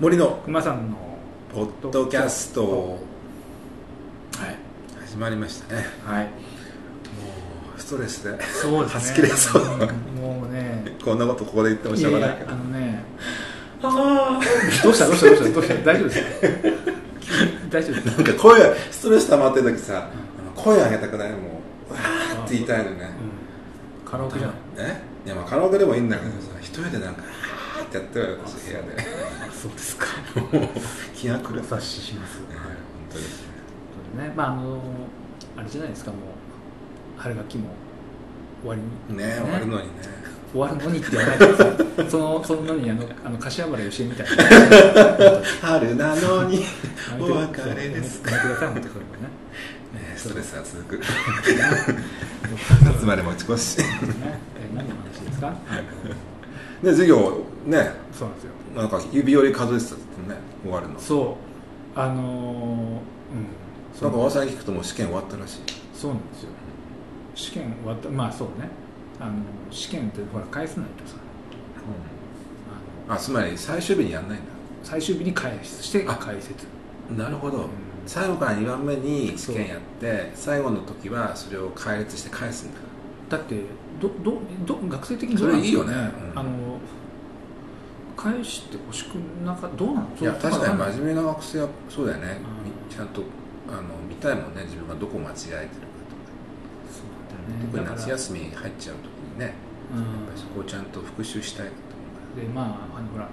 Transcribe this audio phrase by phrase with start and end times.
[0.00, 0.96] 森の熊さんの
[1.54, 2.62] ポッドキャスト。
[2.62, 2.96] は
[4.46, 4.56] い。
[5.06, 5.84] 始まりましたね。
[6.06, 6.24] はい。
[6.24, 6.30] も
[7.76, 8.42] うストレスで。
[8.44, 9.28] そうですね。
[9.28, 9.62] れそう
[10.18, 10.96] もうね。
[11.04, 13.02] こんなことここで言ってもしょうがないけどあのね。
[13.82, 14.40] あ
[14.82, 15.06] どうした？
[15.06, 15.26] どうした？
[15.26, 15.50] どうした？
[15.50, 15.74] どうした？
[15.84, 16.22] 大丈夫です。
[16.22, 16.28] か
[17.68, 18.06] 大丈夫です。
[18.06, 20.08] なんか声ストレス溜まってる時さ、
[20.56, 21.32] 声上げたくない？
[21.32, 21.36] も
[21.90, 23.10] うわーって言いたいのね、
[24.04, 24.54] うん、カラオケじゃん。
[24.78, 25.02] え？
[25.26, 27.22] いやまあカラオケでもいいんだけどさ一人でなんか
[27.76, 28.88] あーってやってるよ私部屋で。
[28.96, 29.04] あ
[29.60, 30.06] そうですか。
[30.36, 30.68] も う
[31.14, 32.38] 気が狂うお察しします。
[32.40, 32.66] ね本
[33.10, 33.42] 当です
[34.16, 34.24] ね。
[34.28, 34.80] ねまああの
[35.56, 36.20] あれじゃないですかもう
[37.20, 37.68] 春学期も
[38.62, 38.80] 終わり
[39.14, 39.18] に。
[39.18, 39.92] ね終わるのにね。
[40.52, 42.08] 終わるのにって言わないでください。
[42.10, 44.42] そのそののにあのあの柏原芳恵みたいな。
[45.68, 46.64] 春なのに
[47.20, 51.00] お別れですやめてください本当そういうのねねストレスが続く。
[52.84, 53.78] 夏まで持ち越し。
[53.78, 53.84] ね
[54.56, 55.48] え何の話ですか？
[55.48, 56.14] あの
[56.82, 57.92] で授業ね。
[58.18, 60.98] そうなんですよなんか指折り数えてたってね終わるの。
[60.98, 61.36] そ
[61.96, 61.98] う。
[61.98, 63.00] あのーうん。
[63.94, 64.08] そう。
[64.08, 65.60] んなか噂に聞くともう試験終わったらしい。
[65.94, 66.48] そうなんですよ。
[67.34, 68.68] 試験終わったまあそうね。
[69.18, 69.32] あの
[69.70, 71.16] 試験ってほら返さないとさ。
[73.08, 74.40] あのあつまり最終日にやんないん
[74.82, 76.66] 最終日に返してあ解説。
[77.12, 77.68] だなるほど、ん。
[78.06, 82.78] 最後から2番目に試験やって最後の時はそれを解列して返すんだ。
[83.30, 83.56] だって
[84.00, 85.92] どどど学生的にそれいいよね。
[85.92, 86.38] うん。
[86.38, 86.50] あの
[88.20, 89.14] 返してほしく
[89.46, 92.36] なかどうなのいやそう確かに真面目な学生はそうだよね。
[92.36, 92.68] うん。
[92.68, 93.22] みちゃんと
[93.66, 94.62] あの見たいもんね。
[94.64, 95.64] 自分がどこ間違えてるか
[96.92, 97.96] そうなんだよね。
[97.96, 99.44] とか特に夏休み入っちゃう時にね。
[99.46, 99.54] やっ
[100.28, 102.36] ぱりそこをちゃんと復習したいかと思う。
[102.36, 103.26] かでまああのほら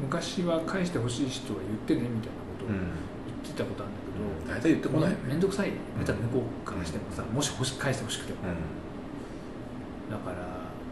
[0.00, 5.24] 昔は返してほしい人は言ってねみたいなことをら言ってたことあるんだけど、大体言ってこないよね。
[5.28, 5.72] めんどくさい。
[5.98, 10.10] めたら向こうからしてもさ、もし欲し返してほしくても、うん。
[10.10, 10.36] だから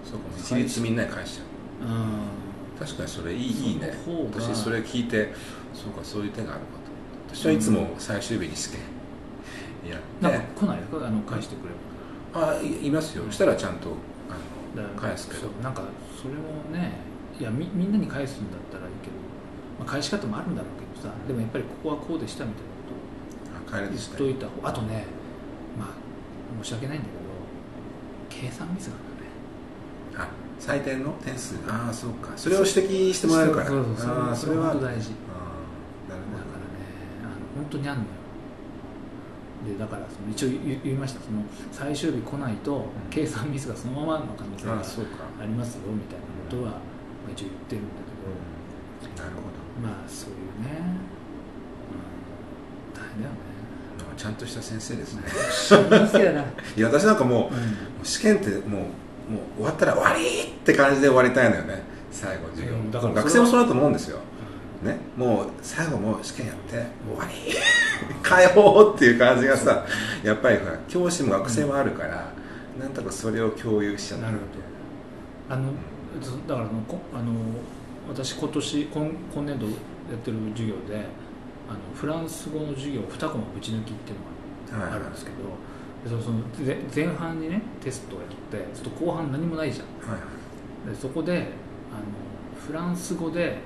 [0.05, 0.37] そうかも。
[0.37, 1.89] 一律みんなに返しちゃう。
[1.89, 2.46] うん
[2.79, 3.93] 確かにそれいいいいね
[4.33, 5.33] 私それ聞いて
[5.73, 6.67] そうかそういう手があるか
[7.31, 8.81] と私はいつも最終日に試験
[9.91, 10.77] やなんかって来ない？
[10.79, 11.71] ですかあの返してくれ
[12.41, 12.51] ば。
[12.53, 13.31] あいいますよ。
[13.31, 13.91] したらちゃんと
[14.29, 14.37] あ
[14.77, 15.49] だの返すけど。
[15.63, 15.83] なんか
[16.21, 16.93] それもね
[17.39, 19.13] いやみみんなに返すんだったらいいけど、
[19.79, 22.97] まあ、返し方もあるんだろうけどさでもやっぱりここはこうでしたみたいなこと。
[23.77, 25.05] を言っといた方あとね
[25.79, 25.89] まあ
[26.63, 27.13] 申し訳ないんだけ
[28.41, 28.95] ど計算ミスが
[30.61, 31.57] 採点の点数。
[31.69, 32.33] ああそうか。
[32.37, 33.67] それを指摘してもらえるから。
[33.67, 34.11] そうそうそう。
[34.11, 34.75] ああそれは。
[34.75, 34.81] 大事。
[34.81, 35.13] ああなるだか
[36.55, 36.77] らね
[37.23, 38.09] あの本当にあんのよ。
[39.67, 41.21] でだからその一応言言いました。
[41.21, 45.11] その最終日来ないと計算ミスがそのままの可能性がほどああそうか。
[45.41, 46.77] ありますよみたいなことは、ま
[47.29, 49.47] あ、一応言ってるんだけど、なるほ
[49.83, 50.81] まあそういうね、
[52.95, 53.57] うん、大変だよね。
[54.17, 55.23] ちゃんとした先生ですね。
[56.77, 57.77] いや私なんかもううん。
[58.03, 58.83] 試験ってもう
[59.29, 61.83] もう終わったら終わりって感じで終わりたいのよね。
[62.11, 64.19] 最後授業、うんだから学生もそうだと思うんですよ。
[64.83, 64.99] ね。
[65.17, 67.55] もう最後もう試験やって終わり。
[68.23, 69.87] 解放っていう感じがさ
[70.23, 72.33] やっぱりほら教師も学生もあるから、
[72.79, 75.73] なんとかそれを共有しちゃったなるほあの
[76.47, 77.33] だからあのこあの
[78.09, 79.73] 私今年今今年度や
[80.15, 81.05] ってる授業で
[81.69, 84.15] あのフランス語の授業2コマぶち抜きってい
[84.75, 85.45] うのがあるんですけど、でそ
[86.15, 90.11] のそのぜ前半にねテストをやってちょっと後半何もないじゃん。
[90.11, 90.27] はいは
[90.87, 90.91] い。
[90.91, 91.47] でそこであの
[92.67, 93.59] フランス語で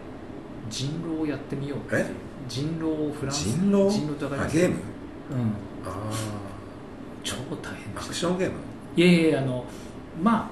[0.69, 2.07] 人狼をやってみようっていう。
[2.07, 2.11] え？
[2.49, 3.91] 人狼をフランス人狼？
[3.91, 4.75] 人狼ってわかゲーム？
[4.75, 4.81] うん。
[5.85, 6.11] あ
[7.23, 8.55] 超大変あアクションゲーム？
[8.97, 9.65] いやいやいやあの
[10.23, 10.49] まあ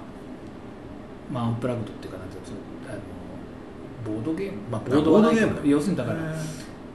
[1.33, 2.49] まあアンプラグドっていうかなんていうの
[2.93, 4.59] あのボードゲーム。
[4.71, 5.69] まあボードゲーム。
[5.69, 6.19] 要するにだから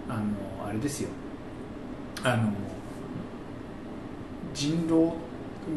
[0.09, 1.09] あのあれですよ。
[2.23, 2.51] あの
[4.53, 5.13] 人狼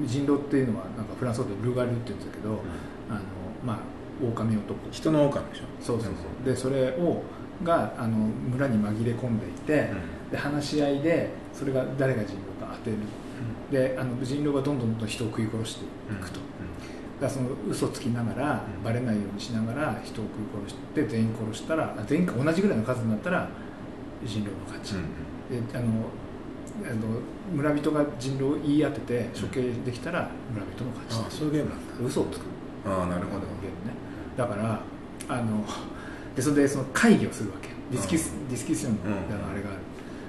[0.04, 2.60] 人狼っていうのはなんかフランス語でルガルって言うんですけど、
[3.08, 3.20] あの
[3.64, 3.78] まあ
[4.22, 4.74] 狼男。
[4.90, 5.62] 人の狼でしょ？
[5.80, 6.44] そうそうそう。
[6.44, 7.22] でそれを
[7.62, 9.90] があの村に紛れ込んでいて、
[10.30, 12.96] で話し合いでそれが誰が人狼か当てる。
[13.70, 16.42] であの人狼がどんどんど人を食い殺していくと、だか
[17.22, 18.84] らその嘘つきながらうん。
[18.84, 23.48] バレないようにしながら人を食い殺して全員殺したらあ全員か同じぐらいの数になったら
[24.24, 25.86] 人狼の勝ち、であの
[26.84, 26.94] あの
[27.54, 32.06] 村人が人狼を言い当てて処刑できたら村人の勝ちああそういうゲームなんだ。
[32.06, 32.42] 嘘をつく。
[32.86, 33.40] ああなるほど。
[33.62, 33.94] ゲームね。
[34.36, 34.80] だから
[35.28, 35.64] あの
[36.34, 39.78] でそれでその会議をするわけディスキスディスキッションみたいなあれがある。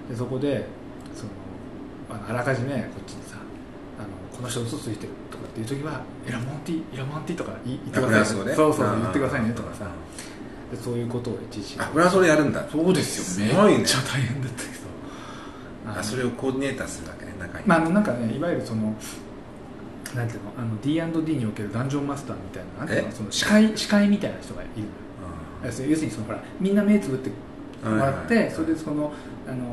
[0.09, 0.65] でそこで
[1.13, 1.29] その
[2.17, 3.35] あのあらかじめこっちにさ
[3.99, 8.53] あのこの人嘘ついてるとかっていう時はエラモンティエラモンティとか言ってくださいね。
[8.53, 9.85] そうそう言ってくださいねとかさ。
[10.71, 12.65] でそういうことをいちいちあフランス語でやるんだ。
[12.69, 13.77] そうですすごいね。
[13.77, 14.63] めっちゃ大変だった
[15.87, 17.65] あそれをコーディネーターするわけね中に。
[17.65, 18.93] まあ、あのなんかねいわゆるその
[20.15, 23.11] なんていうのあの D&D におけるダンジョンマスターみたいななんていうのえ？
[23.11, 24.71] その司会司会みたいな人がいる。
[25.63, 27.29] 要するにそのほらみんな目つぶって
[27.83, 28.55] もらって、はいはいはい。
[28.55, 29.11] それでその
[29.47, 29.63] あの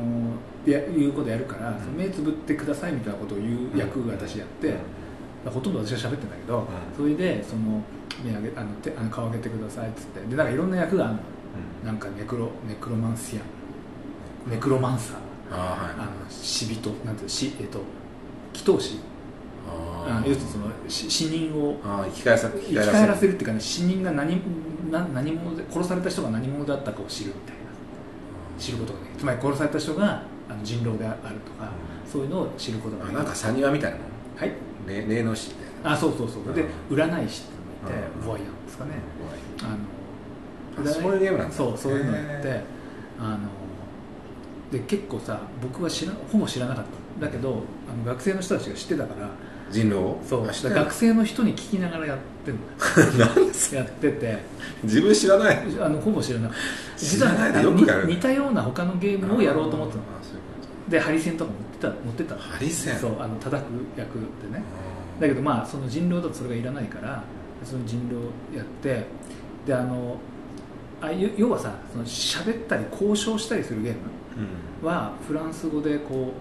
[0.65, 1.79] や言うことやるから、ん。
[1.79, 4.75] その目つぶってくださいみたいなことを言う役が私やって、
[5.45, 6.67] ほとんど私が喋ってんだけど、ん。
[6.97, 7.81] それでその
[8.23, 11.19] 目上げあの手あの顔上げてくださいっつってでなんかいろんな役があるの
[11.81, 11.87] うん。
[11.87, 13.39] なんかネクロネクロマンシア
[14.49, 15.17] ンネクロマンサー
[15.55, 15.93] あーはい。
[15.97, 17.79] あの死人なんていう死えっと
[18.53, 18.99] 祈祷師。
[20.07, 24.39] あ要するにその死死人を生き返らせ生き返らせるっていうかね死人が何
[24.91, 27.65] な何者で殺された人が何者だったかを知るみたいな。
[28.59, 29.19] 知ることができる。
[29.19, 31.71] つまり殺された人があの人狼であるとか、
[32.09, 34.03] そういうのを知ることができなんかサニワみたいなの
[34.37, 34.51] はい。
[34.87, 36.53] 霊霊能師みたいなあそうそうそう。
[36.53, 36.95] でうん。
[36.95, 38.25] 占い師っていうのがいてうん。
[38.25, 38.91] ボワイヤンですかね。
[39.63, 41.53] あのあそういうゲームなんだ。
[41.55, 42.63] そうそういうのやってへ
[43.19, 43.39] あの
[44.71, 46.85] で結構さ僕は知らほぼ知らなかっ
[47.19, 47.25] た。
[47.25, 49.29] だけどあの学生の人たちが知ってたから。
[49.71, 50.47] 人狼そう。
[50.47, 52.57] 学生の人に聞きながらやってる
[53.17, 53.25] の。
[53.77, 54.37] やってて。
[54.83, 55.57] 自分知らない？
[55.81, 56.57] あのほぼ知らなかっ
[56.93, 56.99] た。
[57.05, 60.05] 知らないでよくやるね似似たような他のゲームをやろうと思ってたの。
[60.87, 62.99] でハリセンとか持ってた持ってたハリセン？
[62.99, 63.67] そうあの叩く
[63.97, 64.13] 役
[64.49, 64.63] でね。
[65.19, 67.23] だけどまあその人狼だとそれがいらないから
[67.63, 67.97] その人
[68.51, 69.05] 狼やって。
[69.65, 70.17] であの
[71.01, 73.97] あ要要はさその喋ったり交渉したりするゲーム。
[73.97, 74.14] うん
[74.83, 76.33] はフランス語でこ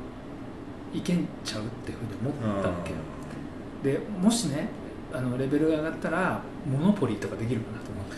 [0.95, 2.97] ういけんちゃうっていうふうに思ったわけよ。
[3.83, 4.69] でもしね
[5.13, 8.15] あのレベルが上がったらモノポリーとかできるかなと思って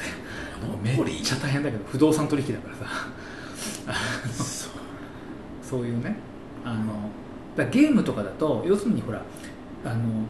[0.67, 1.13] モノポリ？
[1.13, 2.85] ーめっちゃ大変だけど不動産取引だからさ。
[4.33, 4.73] そう。
[5.63, 6.17] そういうね
[6.65, 7.11] あの
[7.57, 9.23] だゲームとかだと要するにほら
[9.85, 10.25] あの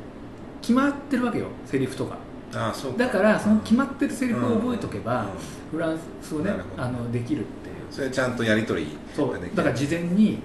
[0.61, 2.17] 決まってるわけよセリフとか。
[2.55, 5.29] あーそうだからその決まってるセリフを覚えとけば、うん。
[5.73, 7.45] フランス語ねあのできるっ
[7.91, 9.39] それちゃんとやり取りそう。
[9.55, 10.39] だから事前に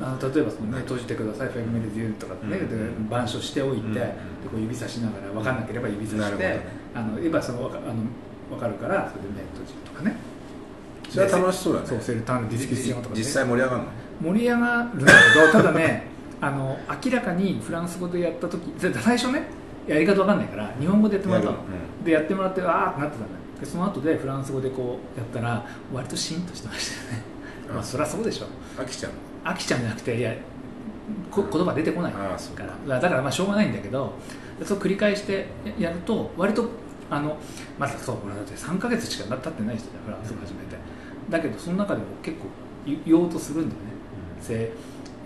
[0.00, 3.08] あの例えばその、ね、閉じてください、フェルメルデューとかね、うん。
[3.08, 4.00] で板書しておいて、うんで
[4.50, 7.94] こう指さしながら分かんなければ指さして、ねあの言えばそのわかあの
[8.50, 10.16] 分かるからそれで目閉じるとかね
[11.08, 13.88] それは楽しそうだねそうセルターンディスキッションとか、ね、実際盛り上がるの
[14.20, 16.02] 盛り上がるんだけどただね
[16.40, 19.44] あの明らかにフランス語でやった時で最初ね
[19.86, 27.22] やり方分かんないから日本語でやってもらったの、やるでやってもらってあーってなってたんだよでその後でフランス語でこうやったら割とシーンとしてましたよね
[27.70, 28.46] あまあそりゃそうでしょ。
[28.78, 29.12] 飽きちゃう
[29.44, 30.34] 飽きちゃうんじゃなくていや
[31.30, 32.12] こ言葉出てこない。
[32.12, 32.36] か。
[32.86, 34.12] らだからまあしょうがないんだけど
[34.64, 35.46] そう繰り返して
[35.78, 36.68] やると割と
[37.10, 37.36] あの
[37.78, 40.76] まだそう俺だって3か月しか経ってない人だよフランス語始めて。
[41.28, 42.46] だけどその中でも結構
[42.86, 43.90] 言言おうとするんだよね。
[44.40, 44.72] せ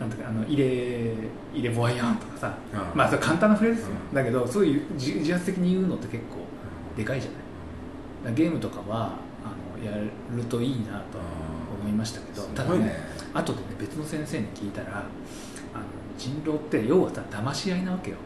[0.01, 1.13] なんていうかあの入れ
[1.55, 2.59] 入れボワイヤンとかさ。
[2.75, 4.15] あーまあそれ簡単なフレーズですよ、うん。
[4.15, 6.39] だけどそういう自自発的に言うのって結構
[6.97, 7.44] でかいじゃない？
[8.33, 9.13] ゲームとかは
[9.45, 9.93] あのや
[10.35, 11.19] るといいなと
[11.81, 12.97] 思いましたけどすただね
[13.35, 15.05] 後でね別の先生に聞いたら
[15.75, 15.85] あの
[16.17, 18.17] 人狼って要はさ騙し合いなわけよ。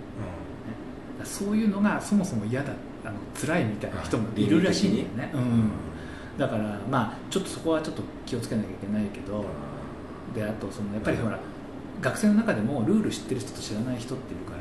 [1.19, 2.73] だからそういうのがそもそも嫌だ
[3.05, 5.71] あの辛いみたいな人もいるらしいんだよね、うん、
[6.39, 9.45] だからまあちょっとそこはちょっと気をつけなきゃいけないけど
[10.35, 11.39] であとそのやっぱりほら
[12.01, 14.58] 学生の中でもルール知ってる人と知らない人っているから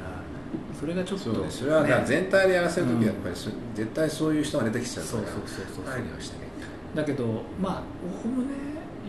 [0.80, 3.00] それがちょっとねそれは全体でやらせるときうん。
[3.00, 5.24] はやっぱりそ絶対そういう人が出てきちゃうから。
[5.24, 5.86] そうそうそうそう。
[5.86, 7.26] 配慮しなきゃいけないだけど
[7.60, 7.84] まあ
[8.24, 8.50] おおむね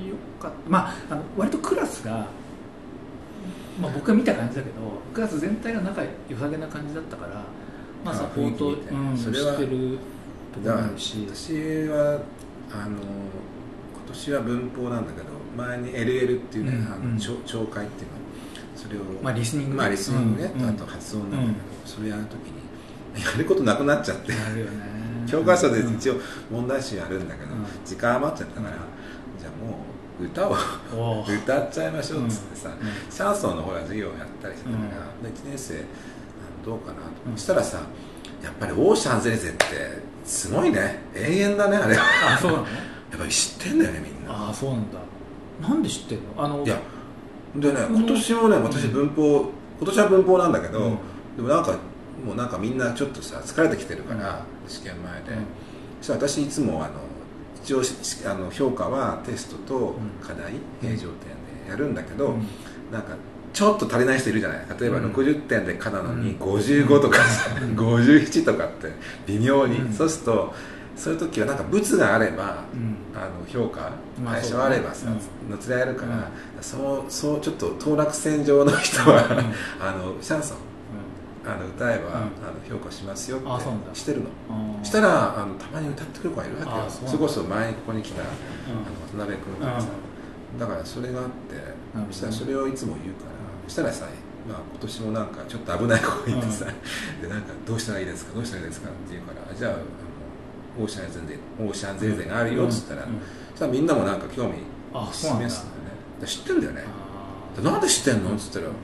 [0.09, 0.57] よかった。
[0.67, 2.27] まああの割とクラスが、
[3.81, 4.77] まあ、僕が見た感じだけど
[5.13, 7.35] クラス全体が仲良さげな感じだったから
[8.05, 9.99] まああサポート、うん、それはしてる
[10.55, 11.27] ところもあるし。
[11.29, 12.21] 私は
[12.71, 15.27] あの今年は文法なんだけど
[15.57, 16.93] 前に LL っていうね、うんうん。
[16.93, 18.28] あの聴聴解っていうの
[18.81, 19.77] それをまあリスニングね。
[19.77, 20.63] まあリスニングね、うん。
[20.63, 20.69] うん。
[20.71, 21.47] あと発音なん。
[21.49, 22.59] だけど、それやるときに
[23.25, 24.33] やることなくなっちゃって。
[24.33, 24.71] なるよね。
[25.27, 25.95] 教科書でうん。
[25.97, 26.15] 一応
[26.51, 27.67] 問題集やるんだけど、うん。
[27.85, 28.79] 時間余っちゃったから、うん。
[29.41, 29.79] じゃあも
[30.21, 30.57] う歌を
[31.27, 33.13] 歌っちゃいましょうっつってさ、うん。
[33.13, 34.81] シャンソンのほら授業やったりしてたから、
[35.23, 35.35] うん。
[35.35, 35.85] で1年生
[36.65, 37.37] どうかなと、うん。
[37.37, 37.79] そしたらさ
[38.43, 39.65] やっぱりオーシャンゼリゼって
[40.25, 41.01] すごいね。
[41.15, 42.03] 永遠だねあれや
[42.35, 42.65] あそうなの？
[43.15, 44.33] っぱり知ってんだよねみんな。
[44.47, 44.99] ああそうなんだ。
[45.69, 46.45] なんで知ってんの？
[46.45, 46.79] あのいや
[47.57, 50.99] でねうん今年もね私文法、今年は文法なんだけど、うん。
[51.37, 51.73] でもなんか
[52.25, 55.41] もうなんかみんなちょっとさ疲れてきてるから、試験前で、
[56.01, 56.95] そしたら私いつもあの
[57.63, 57.95] 一応し
[58.27, 61.09] あの評価はテストと課題、平常点
[61.65, 62.47] でやるんだけど、うん。
[62.93, 63.15] なんか
[63.53, 64.67] ちょっと足りない人いるじゃない？
[64.81, 65.13] 例えばうん。
[65.13, 66.37] 60点で課なのにうん。
[66.39, 67.77] 55とかさ、うん。
[67.77, 68.89] 57とかって
[69.27, 69.93] 微妙に、うん。
[69.93, 70.55] そうすると
[70.99, 72.97] そういう時はなんか物があれば、うん。
[73.15, 75.07] あの評価まあ対象あればさ、
[75.49, 76.23] のつれ合えるから、うん。
[76.61, 79.85] そうそうちょっと当落線上の人は、うん。
[79.85, 80.59] あのシャンソン
[81.47, 82.15] あの歌えば、うん。
[82.15, 82.29] あの
[82.69, 84.27] 評価しますよってしてるの。
[84.51, 86.85] うんしたらあのたまに歌ってくる子がいるわけよ。
[86.87, 88.29] あそれこそ前にここに来た、うん。
[88.29, 89.89] あの渡辺君とかさ、
[90.59, 91.33] だからそれがあって、
[92.13, 93.31] そしたらそれをいつも言うから、
[93.67, 94.07] そしたらさ、
[94.49, 96.65] まあ、今年もなんかちょっと危ない子がいてさ、
[97.21, 99.73] でなんかどうしたらいいですかどうしたらいいですかって言うからじゃあ
[100.79, 103.21] オーシャンゼゼオーシャンゼゼがあるよっつったら、うんうん
[103.73, 104.55] みんなもなんか興味
[105.13, 105.57] 示すんだよね。
[106.21, 106.85] で知ってるんだよね。
[107.61, 108.33] なんで知ってんの？
[108.33, 108.79] っつったらなんか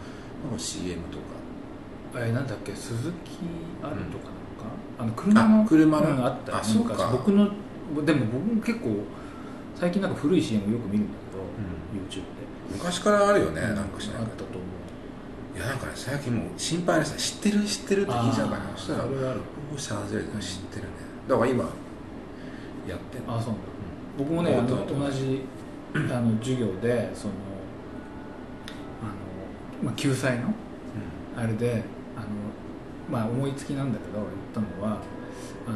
[0.58, 2.18] CM とか。
[2.20, 3.38] ーえーなんだっけ鈴木
[3.84, 4.30] あるとか
[4.98, 6.10] なのか、あの車のあ車の？
[6.10, 6.94] うんあったよあそうか。
[6.94, 7.50] 昔僕の
[8.04, 9.04] でも僕も結構
[9.76, 12.26] 最近なんか古い CM よく見るんだけど、YouTube で。
[12.72, 13.74] 昔からあるよね、うん。
[13.76, 15.56] なんかしないあったと思う。
[15.56, 18.62] いやなんかね最近もう心配でさ知ってる知ってるって聞いちゃうから。
[18.74, 20.88] そしたらオーシャンゼゼ知ってるね。
[21.28, 21.64] だから今
[22.88, 23.74] やってあそうなんだ。
[24.18, 25.42] 僕もねあの弟同じ
[25.94, 27.34] あの授業でその
[29.02, 30.54] あの、まあ、救済の
[31.36, 31.82] あれで
[32.16, 32.26] あの、
[33.10, 34.98] まあ、思いつきなんだけど言ったのは
[35.66, 35.70] あ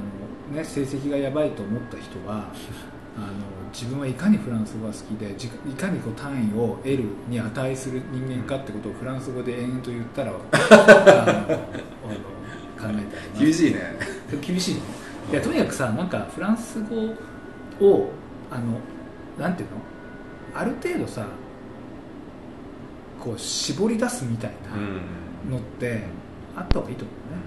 [0.51, 2.49] の、ね、成績がやばいと思った人は
[3.17, 3.27] あの
[3.73, 13.99] 自分はいかにフランス語が好きでじいかにこう単位を L に値する人間かってことをフランス語で延々と言ったら あのあの考えたり厳しいね。
[14.41, 14.98] 厳しいね
[15.31, 17.15] いやとにかくさなんかフランス語
[17.81, 18.11] を
[18.51, 18.81] あの
[19.39, 19.77] なんていうの？
[20.55, 21.27] ある程度さ
[23.21, 26.03] こう絞り出すみたいなのって
[26.57, 27.41] あった方がいいと思うね。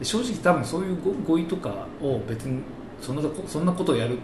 [0.00, 2.62] で正直多分そういう語語彙とかを別に
[3.00, 4.18] そんなこそんなことをやる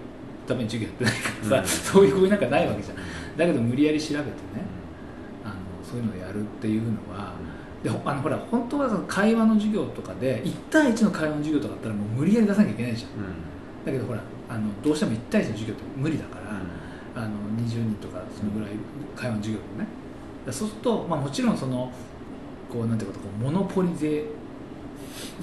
[0.49, 2.97] ために授業やってないからさ、そういう語彙なんかないわけじゃん。
[3.37, 4.33] だけど無理やり調べてね
[5.45, 5.55] あの
[5.89, 7.35] そういうのをやるっていうのは
[7.83, 13.11] でほあのほら本当はその会話の授業とかで1対1の会話の授業とかだったらもう無理やり出さなきゃいけないじゃん。
[13.85, 18.71] だけどほらあのどうしても1対1の授業って無理だから、あの20人とかそのぐらい
[19.17, 19.89] 会話の授業でね。
[20.47, 21.91] だそうすると、まあ、もちろんその
[22.71, 24.25] こうなんていうかこうモノポリで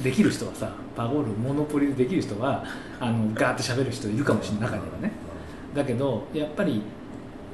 [0.04, 2.64] できる人はさパゴールをモノポリでできる人は
[3.00, 5.12] あのガーって喋る人いるかもしれない中にはね。
[5.74, 6.82] だけどやっぱり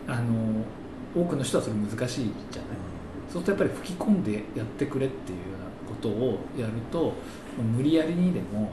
[0.07, 0.63] あの
[1.15, 2.92] 多くの人はそれ難しいじゃない
[3.33, 7.13] そうするとやっぱり吹き込んでやってくれっていうようなことをやると
[7.75, 8.69] 無理やりにでも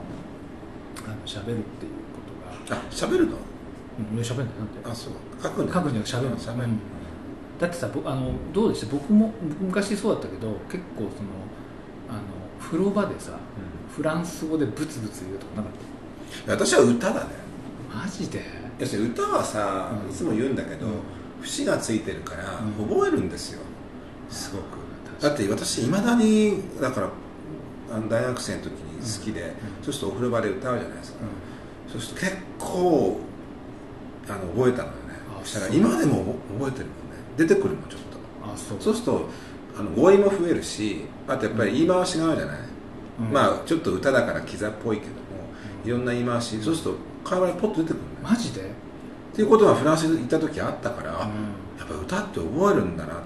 [1.03, 2.21] あの喋るっていうこ
[2.69, 3.31] とがあ喋るの？
[3.33, 5.13] うん俺喋んないなんてあそう。
[5.41, 5.73] 書くんだ。
[5.73, 6.79] 書くんじゃなくて喋るの喋るうん。
[7.59, 8.91] だってさぼあのどうでした？
[8.91, 11.09] 僕も僕昔そうだったけど結構その
[12.09, 12.19] あの
[12.59, 13.37] 風呂場でさ
[13.95, 15.71] フランス語でブツブツ言うとかなかっ
[16.47, 17.29] 私は歌だね。
[17.91, 18.41] たマジで？
[18.79, 20.11] 歌はさ、うん。
[20.11, 20.93] いつも言うんだけど、うん。
[21.41, 22.87] 節がついてるからうん。
[22.87, 23.61] 覚えるんですよ
[24.31, 24.63] すごく
[25.21, 27.09] だって私いまだにだから
[28.09, 29.83] 大学生の時に好きで、うん。
[29.83, 31.19] そうするとお風呂場で歌うじゃないですか、
[31.91, 33.19] そうすると結構
[34.29, 35.19] あの覚えたのよね。
[35.29, 37.17] あそしたら今でも覚えてるもんね。
[37.37, 38.01] 出てくるもんちょっ
[38.43, 38.77] あそう。
[38.77, 39.29] とそうすると
[39.77, 42.59] あの語彙も増えるしあとやっぱり言い回しがあるじゃない、
[43.19, 43.31] うん。
[43.31, 45.21] まあちょっと歌だからキザっぽいけども
[45.85, 48.35] いろんな言い回しそうすると会話にポッと出てくるんだよ。
[48.35, 48.63] マジで、っ
[49.35, 51.27] ていうことがフランスに行った時あったから、や
[51.83, 53.25] っぱ歌って覚えるんだなと思っ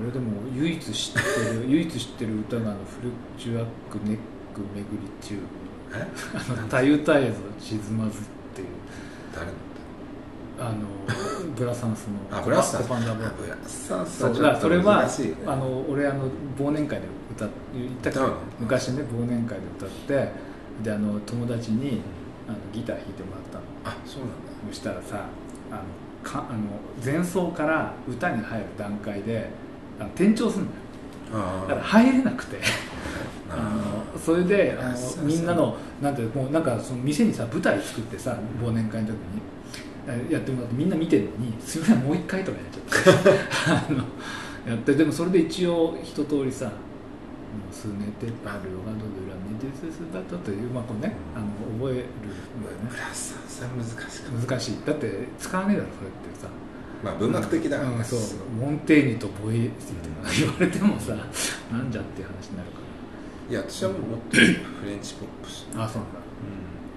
[0.00, 4.16] 俺でも唯一知ってる 唯一知ってる歌があのフルチュアックネッ
[4.54, 5.36] クめぐり中。
[5.90, 6.08] たえ？
[6.58, 8.22] あのたゆたえぞ沈まずっ
[8.54, 8.68] ていう。
[9.34, 9.52] 誰の
[10.60, 10.78] あの
[11.56, 12.14] ブラサンスの。
[12.28, 15.08] 歌あブラッサンコパンダボあブラッサンスそうだそれは
[15.46, 16.24] あの俺あの
[16.58, 18.20] 忘年会で歌っ言ったっけ？
[18.60, 20.32] 昔ね忘年会で歌って
[20.82, 22.00] であの友達に
[22.48, 23.64] あのギター弾いてもらったの。
[23.84, 24.34] あそうなんだ。
[24.68, 25.26] そしたらさ
[25.70, 25.80] あの
[26.22, 26.58] かあの
[27.04, 29.48] 前奏から歌に入る段階で
[29.98, 31.44] あの転調するんだよ。
[31.44, 32.58] あだから入れなくて。
[33.50, 39.18] ああのそれであのみんなのなんてもうなんかその店にさ舞台作ってさ忘年会の時に
[40.08, 43.30] えやってもらってみんな見てるのに「すみませんもう一回」とかやっちゃって。
[43.68, 44.04] あの
[44.66, 46.70] やってでもそれで一応一通りさ
[47.70, 51.46] 「すねてパルオガドドラメデススバト」というまあこうねあの
[51.78, 52.90] 覚えるんだよね
[54.48, 54.76] 難しい。
[54.86, 56.31] だって使わねえだろそれって
[57.02, 57.96] まあ文学的だからね。
[57.96, 58.20] うんそう。
[58.60, 61.14] モンテーニとボエスとか言われてもさ
[61.72, 62.78] なんじゃっていう話になるか
[63.50, 64.42] いや私はもうもっとフ
[64.86, 65.66] レンチポップス。
[65.76, 66.20] らあそうなんだ。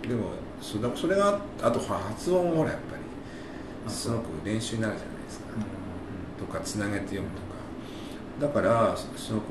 [0.08, 0.32] でも
[0.62, 3.02] それそれがあと発音もほらやっぱり
[3.88, 5.46] あすごく練習になるじゃないですか、
[6.38, 7.46] うとかつなげて読むとか。
[8.40, 9.46] だからすごく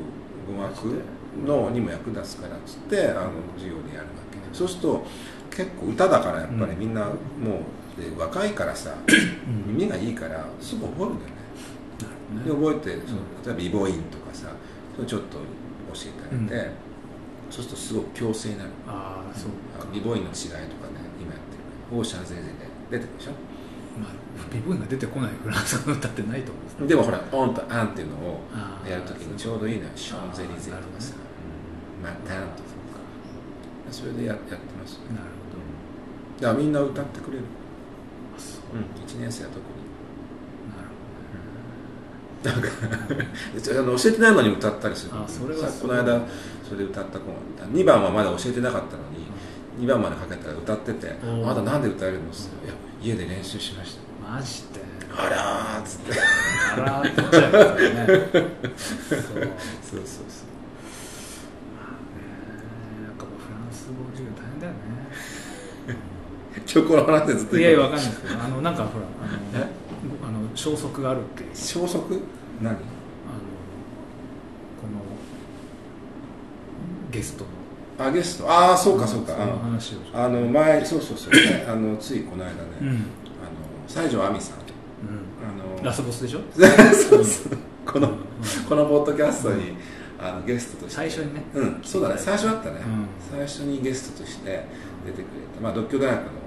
[0.47, 1.03] 語学
[1.47, 4.37] のにも役立つからっつってあの授業でやるわけ。
[4.39, 5.07] でそうすると
[5.51, 7.15] 結構歌だからやっぱりみんなもう
[7.97, 8.95] で若いからさん。
[9.67, 11.35] 耳がいいからすぐ覚えるんだよね。
[12.45, 14.49] で覚えてその例えばイボインとかさ
[15.07, 16.71] ちょっと教えてあげて、
[17.51, 18.71] そうするとすごく強制になる。
[18.87, 19.51] ああそう
[19.97, 20.67] イボインの違いとかね
[21.21, 22.49] 今やってるオーシャンゼーゼで
[22.91, 23.31] 出てくるでしょ？
[24.01, 24.13] まあ
[24.53, 26.65] ビボインが出てこないフランス語の歌ってないと思う。
[26.65, 28.41] んですねでもほらオンとアンっていうのを
[28.89, 29.91] やるときにちょうどいいのよ。
[29.95, 31.15] ションゼリゼとかさ、
[32.03, 32.75] マタンとか。
[33.91, 35.15] それでややってますね。
[35.15, 35.55] なるほ
[36.41, 36.43] ど。
[36.43, 37.45] だからみんな歌ってくれる、
[39.07, 39.85] 1年生は特に。
[42.45, 42.69] なるなんか
[43.81, 46.21] あの教えてないのに歌ったりするあそれはこの間
[46.63, 49.27] それで歌った子が2番はまだ教えてなかったのに
[49.81, 51.51] 2番までかけたら歌ってて「おー。
[51.59, 53.07] あなんで歌えるの?」って言って。
[53.07, 54.01] いや家で練習しました。
[54.37, 54.81] マジで？
[55.17, 56.13] あらーっつって。
[56.77, 57.77] あらーって言っちゃ うからね。
[58.35, 58.45] そうそうそう
[59.85, 60.03] そうね
[63.07, 64.79] なんかもうフランス語授業大変だよね
[66.75, 69.69] 今日この話でずっといやいやわかんないですけどあのなんかほらあのえ？
[70.27, 71.51] あの消息があるっていう。
[71.55, 71.95] 消息？
[72.61, 72.71] 何？
[72.71, 72.83] あのこ
[74.89, 75.01] の
[77.13, 77.51] ゲストの。
[78.07, 78.51] あゲスト？
[78.51, 79.35] ああそうかそうか。
[79.35, 82.97] その話をあの前そうそうそう、ね、 あのついこの間ね、うん、あの
[83.87, 84.59] 西条亜美さん。
[84.59, 84.61] う
[85.45, 86.41] あのん、ラスボスでしょ？
[87.09, 87.53] そうそう
[87.87, 88.15] このうん。
[88.69, 89.77] このポッドキャストに、
[90.19, 90.97] あのゲストとして。
[90.97, 91.43] 最初にね。
[91.55, 91.81] うん。
[91.85, 92.15] そうだね。
[92.19, 93.07] 最初だったね、うん。
[93.39, 94.67] 最初にゲストとして
[95.07, 95.61] 出てくれた。
[95.63, 96.44] まあ独協大学の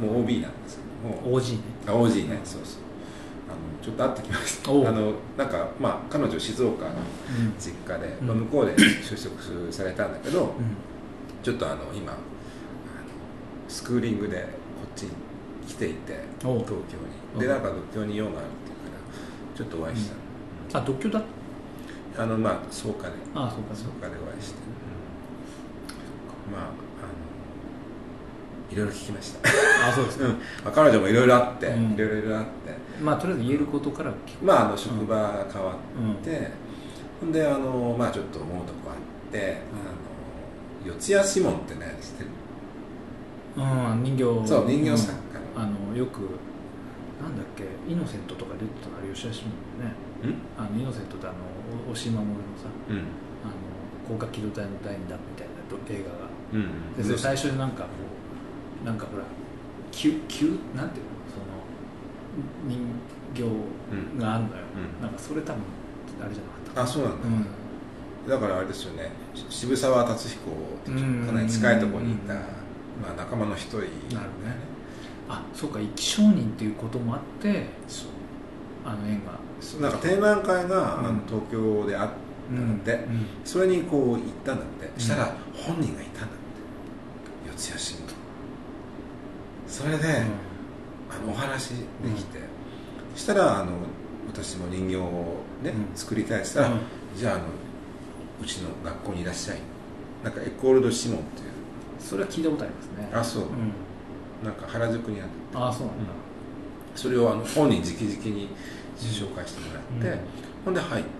[0.00, 1.38] もう OB なんですけども。
[1.38, 1.60] OG ね。
[1.86, 2.40] あ OG ね。
[2.44, 2.82] そうそう。
[3.48, 4.70] あのちょっと会ってきました。
[4.70, 7.54] あのなんかまあ彼女静岡のうん。
[7.58, 8.26] 実家で、うん。
[8.28, 10.50] まあ、向こうで就職されたんだけど、うん。
[11.42, 12.20] ちょっとあの今あの
[13.68, 14.44] スクーリングでこ
[14.86, 15.10] っちに
[15.66, 16.80] 来ていて東京に。
[17.38, 20.10] でなんか独協に用があるっていうからちょっとお会いし
[20.68, 21.22] た、あ独居だ？
[22.18, 23.14] あのまあ草加で。
[23.34, 24.58] あそうか草加でお会いして、
[26.52, 26.70] まあ
[28.70, 29.48] いろいろ聞きました。
[29.88, 30.32] あそうですか、うん。
[30.32, 31.92] まあ、彼女もいろいろあって、うん。
[31.94, 32.50] いろいろあって。
[33.02, 34.44] まあとりあえず言えることから聞く。
[34.44, 36.12] まああの職場が変わうん。
[36.12, 36.50] って、
[37.20, 39.62] ほんであのまあちょっと思うとこあって、
[40.86, 42.30] あの四谷シモンってね知ってる？
[43.56, 45.62] うん人形そう人形作家うん。
[45.62, 46.20] あのよく
[47.20, 49.92] なんだっけイノセントとか出てたのあれ吉田志門ね。
[50.56, 51.36] あのイノセントってあの
[51.88, 52.96] お押井守のさうん。
[52.96, 53.02] うん
[53.42, 53.52] あの
[54.06, 55.54] 高架機動隊の第二弾みたいな
[55.88, 56.28] 映画が。
[56.52, 56.96] うん。
[56.96, 58.09] でそれ最初になんかこう
[58.84, 59.24] なんかほら
[59.92, 61.10] 急急なんていうの？
[61.30, 61.60] その
[62.66, 62.78] 人
[63.34, 63.42] 形
[64.22, 64.62] があるのよ、
[64.98, 65.02] うん。
[65.02, 65.62] なんかそれ多分
[66.22, 67.46] あれじゃなかったあそうなんだ、うん。
[68.28, 69.10] だからあれですよね。
[69.34, 71.26] し渋沢達彦とうん。
[71.26, 72.44] かなり近いところにいた、うんま
[73.12, 73.78] あ、仲間の一人。
[73.78, 74.24] なるほどね。
[75.28, 75.78] あそうか。
[75.78, 78.08] 生き証人っていうこともあってそう。
[78.84, 79.32] あの縁が。
[79.60, 81.06] そうなんか展覧会が、うん。
[81.06, 83.26] あの東京であったんで、うん。
[83.44, 85.00] それにこう行ったんだって。
[85.00, 87.60] したら本人がいたんだって。
[87.62, 87.99] 四谷新聞
[89.80, 90.22] それで、
[91.08, 91.74] あのお話で
[92.14, 92.38] きて、
[93.14, 93.72] そしたらあの
[94.28, 95.00] 私も人形を
[95.62, 95.96] ね、うん。
[95.96, 96.80] 作りたいって言ったら、うん。
[97.16, 97.44] じゃああの
[98.42, 99.58] うちの学校にいらっしゃい。
[100.22, 101.46] なんかエコール・ド・シモンっていう。
[101.98, 103.10] それは聞いたことありますね。
[103.12, 103.72] あそう、うん。
[104.44, 106.02] なんか原宿にあってああそうなんだ、
[106.94, 108.50] それをあの本人直々に
[108.98, 110.20] 紹介してもらって、うん。
[110.66, 111.10] ほんで入って。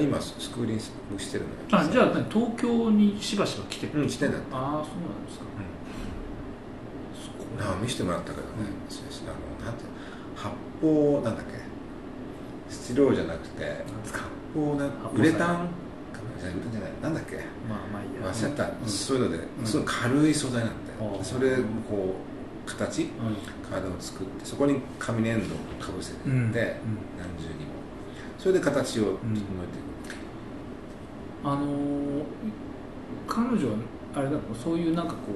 [0.00, 0.82] 今スクーリング
[1.20, 1.84] してるのよ。
[1.84, 4.46] あじゃあ何東京にしばしば来てるうん来てんだって。
[4.52, 5.44] ああそうなんですか
[7.60, 9.84] あ見せてもらったけどね、あのなんて
[10.34, 11.60] 発泡なんだっけ？
[12.74, 14.18] スチロールじゃなくて発
[14.56, 15.68] 泡なウレタン？
[16.40, 17.36] じゃないなんだっけ？
[17.68, 18.30] まあまあいいや。
[18.30, 18.88] 忘れた、うん。
[18.88, 19.66] そういうので、うん。
[19.66, 21.24] すごい軽い素材なんだよ、うん。
[21.24, 21.56] それ
[21.88, 22.14] こ
[22.66, 23.02] う形？
[23.02, 23.08] うん。
[23.70, 26.34] 体を作ってそこに紙粘土をかぶせていって、うん。
[26.34, 26.50] うん。
[26.50, 26.62] 何重
[27.58, 27.72] にも。
[28.38, 30.16] それで形を整えていく、
[31.44, 32.24] あのー
[33.28, 33.76] 彼女は
[34.14, 35.32] あれだろそういうなんかこう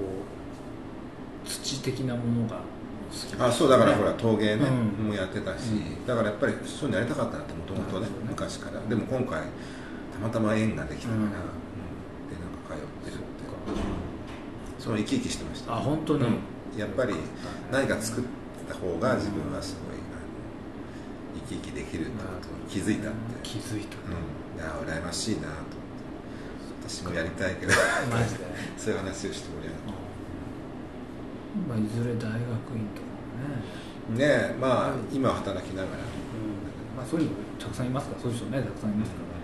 [1.44, 3.40] 土的なものが好き。
[3.40, 4.66] あそうだからねほら陶芸ね、
[4.98, 5.06] うん。
[5.08, 6.06] もやってたし、うん。
[6.06, 8.08] だからやっぱりそういうのやりたかったなってもともとね。
[8.28, 8.80] 昔から。
[8.88, 11.24] でも今回たまたま縁ができたから、うん。
[11.24, 11.30] うん。
[11.30, 11.36] で
[12.40, 13.34] なんか通ってるって。
[14.78, 15.74] その生き生きしてました。
[15.74, 16.78] あ本当に、うん。
[16.78, 17.14] やっぱり
[17.70, 18.24] 何か作っ
[18.68, 20.18] た方が自分はすごい、あ
[21.38, 23.96] の生き生きできるってことに気づいたって、気づいた。
[24.04, 26.88] うん、いや羨ましいなと思って。
[26.88, 27.72] 私もやりたいけど。
[28.76, 30.03] そういう話をしてもら
[31.68, 33.14] まあ、いずれ大学院とか
[34.10, 35.98] もね、えねえまあ今は働きながら。
[36.96, 39.34] まあ、そういうのたくさんいますからそういう人ねたくさんいますから、ま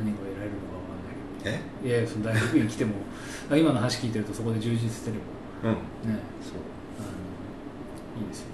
[0.00, 1.88] あ、何が得られるのかわかんないえけど。
[1.88, 2.94] いやいやその大学院来ても
[3.52, 5.68] 今の話聞いてるとそこで充実してれば。
[5.76, 6.08] うん。
[6.08, 6.18] ね。
[6.40, 6.64] そう。
[6.96, 8.52] あのいいですよね、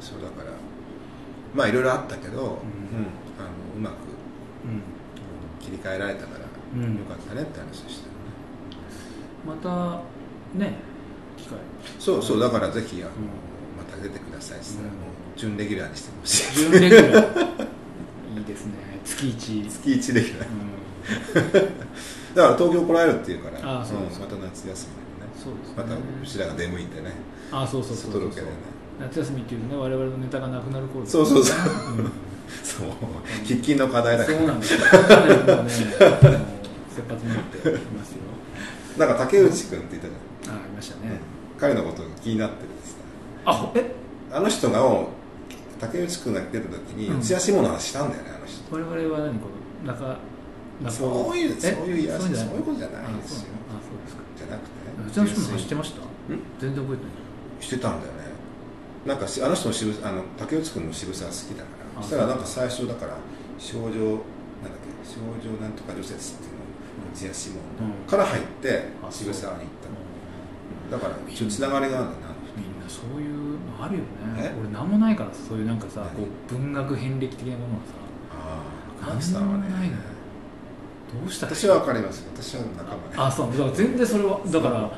[0.00, 0.50] そうだから
[1.54, 2.46] まあいろいろあったけど、うん。
[2.46, 2.50] ん。
[3.38, 3.94] あのうまく
[4.64, 4.82] うん。
[5.60, 6.98] 切り替えられたから、うん。
[6.98, 8.07] よかったねって話でした
[9.48, 10.02] また
[10.58, 10.74] ね
[11.38, 11.56] 機会。
[11.98, 13.14] そうそうだからぜひあの、ん。
[13.78, 14.62] また出てくださいう
[15.36, 16.70] 準レギュラーにしてほしい。
[16.70, 17.68] 準レギュラー。
[18.38, 18.74] いいですね。
[19.04, 19.66] 月一。
[19.66, 20.48] 月1レギュラー。
[20.50, 22.34] うん。
[22.34, 24.78] だから東京来られるっていうからまた夏休みでね。
[25.34, 25.74] そうですね。
[25.76, 27.12] またうちらが出向いてね。
[27.50, 28.20] あそうそうそうそう。
[28.20, 28.52] 外ロケでね。
[29.00, 31.06] 夏休みっていうとね我々のネタがなくなる頃。
[31.06, 31.58] そうそうそう。
[31.98, 32.12] うん。
[32.62, 32.88] そう。
[33.44, 34.38] 喫緊の課題だから。
[34.38, 34.80] そうなんですよ。
[34.80, 36.58] ね
[36.98, 38.17] 切羽詰まっていますよ
[38.98, 41.20] なんか竹内君って言ったじゃん、あありましたね、
[41.58, 42.96] 彼のことが気になってるんです
[43.44, 43.94] あほえ？
[44.32, 45.06] あの人が
[45.80, 47.20] 竹内君が出た時にうん。
[47.20, 48.74] 打ち足物話したんだよねあの人。
[48.74, 49.38] 我々は何？
[49.38, 49.46] こ
[49.84, 50.10] の中な
[50.82, 51.60] んかそういうえ？
[51.60, 52.32] そういういやそうい？
[52.32, 53.48] うことじゃないんですよ。
[53.70, 54.22] あそうですか。
[54.36, 54.68] じゃなくて
[55.08, 56.00] うちの人も知ってました？
[56.02, 56.04] ん？
[56.58, 57.64] 全然覚えてない。
[57.64, 58.18] してたんだよね。
[59.06, 62.00] なんかしあの人の渋あの竹内君の渋さが好きだから。
[62.00, 63.16] あそしたらなんか最初だから
[63.58, 64.18] 少女なんだっ
[64.82, 65.08] け？
[65.08, 66.47] 少女なんとか女説って
[67.08, 69.68] いうのジアシモンうんから入ってあ渋沢に行っ
[70.90, 72.34] ただから一応つながりがあるんだな。
[72.56, 74.06] みんなそういうのあるよね。
[74.38, 74.54] え？
[74.58, 76.16] 俺なんもないからさそういうなんかさ何？
[76.16, 77.92] こう文学遍歴的なものがさ。
[78.32, 78.62] あ
[79.02, 80.02] あ川口さんはねなんもないのよ
[81.22, 83.50] どうした私は分かります私は仲間ねあそう。
[83.52, 84.90] だから全然それはだから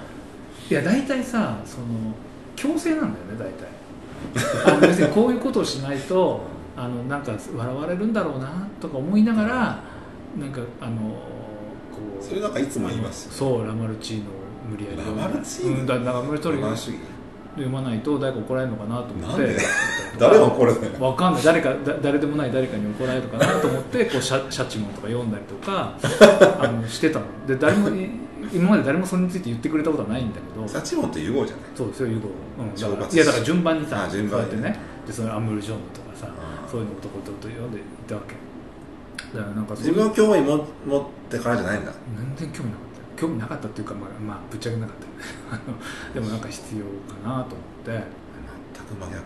[0.71, 1.87] いや大体さその
[2.55, 3.69] 強制なんだよね大体。
[4.67, 6.43] あの別にこういうことをしないと
[6.77, 9.83] あのなんか笑われるんだろうなとか思いながら
[10.39, 11.17] なんかあの
[12.21, 14.35] それなんかいつも言いますよそうラマルチーノを
[14.71, 14.97] 無理やり。
[14.99, 16.99] ラマルチーノうん、だだから無理とりロマン主義
[17.57, 19.43] 読まないと誰か怒られるのかなと思って。
[19.47, 19.59] なんで？
[20.19, 20.85] 誰が怒るの？
[20.87, 21.43] よわかんない。
[21.43, 25.95] 誰かだ誰でもない誰かに怒られるかなと思ってこうシャシャチモンとか読んだりとか
[26.63, 27.25] あのしてたの。
[27.47, 28.09] で誰もい
[28.53, 30.67] 今まで誰もそれについて言ってくれたことはないんだけど。
[30.69, 31.65] サチモンってユゴじゃない？
[31.75, 32.29] そうですよユゴ、
[32.59, 32.63] う。
[32.63, 32.81] ん、い
[33.19, 34.79] やだから順番にさあ順番にね。
[35.07, 36.29] でそのアムール・ジョンとかさ
[36.71, 38.35] そういうの男と読んでいたわけ
[39.35, 41.93] だからなんか自分の興味も持ってからじゃないんだ。
[42.37, 43.21] 全然興味なかった。
[43.21, 46.15] 興味なかったっていうかまあ、まあ、ぶっちゃけなかった。
[46.15, 47.91] でもなんか必要かなと思って。
[48.75, 49.23] 全く真逆だ。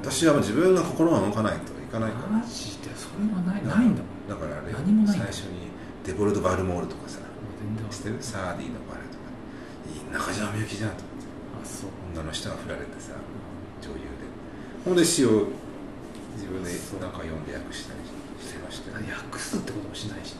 [0.00, 2.38] 私はもう自分が心が動かないといかないから。
[2.38, 3.66] マジでそれはない。
[3.66, 4.28] ないんだもん。
[4.28, 5.68] だからあれ何もない最初に
[6.04, 7.18] デボルト・バルモールとかさ。
[7.60, 9.28] 全然わ知ってるサーディのバレとか。
[9.86, 11.28] いい中島みゆきじゃんと思って
[11.62, 11.90] あそう。
[12.14, 13.12] 女の人が振られてさ
[13.82, 14.22] 女優で。
[14.84, 15.46] ほんで詩を
[16.34, 18.01] 自分でなんか読んで訳したり
[18.72, 20.38] して訳すってこともしないしね。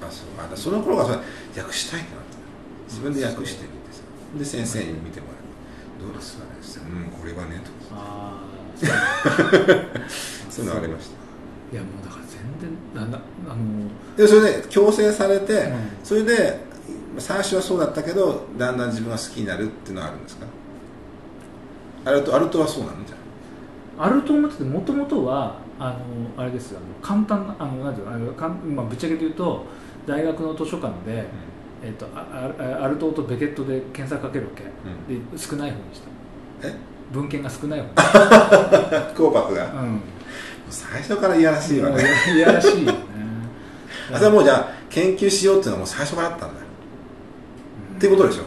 [0.00, 0.28] あそう。
[0.42, 1.14] あだその頃からそ
[1.56, 2.42] れ訳したいってなったの
[2.88, 4.02] 自分で訳してみてさ。
[4.38, 5.48] で先生に見てもらって
[6.04, 6.50] 「どうですかね?」
[6.90, 8.48] うんこれはね」とかああ
[10.50, 11.16] そういうのありました。
[11.72, 13.56] いやもうだから全然なんだあの
[14.16, 15.72] でそれで強制されて、うん。
[16.04, 16.60] それで
[17.18, 20.46] 最初はそうだったけどだんだん自分が好きになるっていうのはあるんですか？
[22.04, 22.92] アルトアルトはそうなの？
[23.04, 23.16] じゃ
[24.04, 29.64] アルトマってもともとはあのあれですよあの簡単なあのなんていうのあのかん、まあ、ぶっちゃけて言うと
[30.06, 31.26] 大学の図書館で、
[31.82, 36.68] えっとアルトとベケットで検索かけるわけ、で少ない方にした。
[36.68, 36.74] え？
[37.12, 37.90] 文献が少ない方に。
[37.96, 38.12] し
[38.90, 40.00] た、あコーパクが、もううん、
[40.70, 42.04] 最初からいやらしいわね。
[42.34, 42.98] いやらしいよね。
[44.12, 46.54] あそれはもうじゃあ研究しようっていうのはもう最初からあったんだ。
[46.54, 48.42] っていうことでしょ。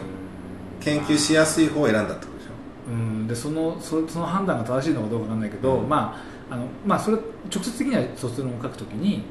[0.80, 2.50] 研究しやすい方を選んだってことでしょ。
[2.88, 5.88] うん、でそのそその判断が正しいのかどうかわかんないけど、うん。
[5.88, 7.16] まああのまあそれ
[7.50, 9.24] 直接的には卒論を書くときに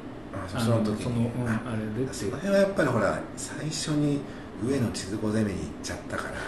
[0.47, 1.03] その時に。
[1.03, 4.21] その、うん、あれでその辺はやっぱりほら最初に
[4.65, 6.39] 上野千鶴子攻めに行っちゃったからやっ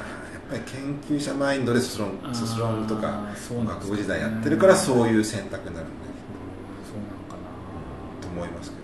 [0.50, 6.14] ぱり研究者マインドで卒論卒論とか学部時代やってるからそういう選択になるんだうん
[6.90, 7.38] そうなのか
[8.20, 8.84] と思いますけど。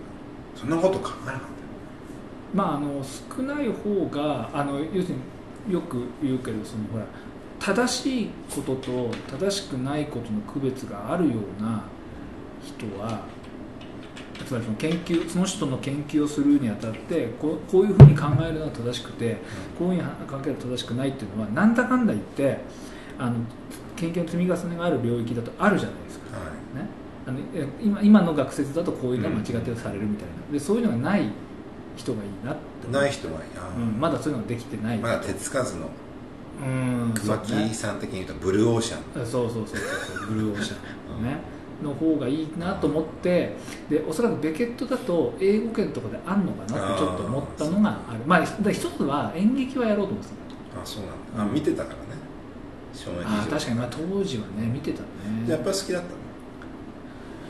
[0.60, 1.48] そんなこと考えなかっな
[2.54, 5.16] まああの少ない方があの要する
[5.68, 7.06] によく言うけどそのほら
[7.60, 11.84] 正しいことと正しくないことの区別があるような
[12.64, 13.22] 人は
[14.46, 19.38] つまりその研究その人の研究をするにあたってこうこういうふうに考えるのが正しくて
[19.78, 22.60] こういうふうに考えると正しくないっていうのはなんだかんだ言って
[23.18, 23.36] あの
[23.98, 26.32] 研究の積み重ねがある領域だとあるじゃないですか。
[26.32, 26.48] た、はい。
[26.48, 26.90] ね、
[27.28, 31.30] あのえ今今の学説だとこういうのは間違ってされるみたいな、でそういうのがない
[31.98, 32.88] 人がいいなって。
[32.90, 33.44] ない人はい。
[33.58, 33.82] あー。
[33.82, 34.98] うん、まだそういうのができてない。
[35.00, 35.90] まだ手つかずの
[36.62, 37.14] うん。
[37.14, 39.26] 熊木さん的に言うとブルーオーシャン。
[39.26, 40.28] そうそうそうそうそう。
[40.28, 40.76] ブルーオーシャ
[41.20, 41.38] ンね。
[41.84, 43.56] の方がいいなと思って
[43.90, 48.20] でおそらくベケットだと英語圏とかであんのかなってちょっと思ったのがある。
[48.26, 50.30] まあで一つは演劇はやろうと思って
[50.76, 51.04] たあそう
[51.38, 51.52] なんだ。
[51.52, 52.00] あ見てたからね。
[52.94, 53.78] 衝撃以上あー確かに。
[53.78, 55.06] まあ当時はね見てたね。
[55.48, 56.16] やっぱり好きだったの？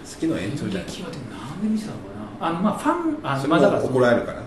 [0.06, 0.82] 好きの延長じゃない？
[0.82, 2.04] 演劇はでもなんで見てたのか
[2.40, 2.48] な？
[2.48, 4.44] あのまあファンあそのまあだから怒られるから。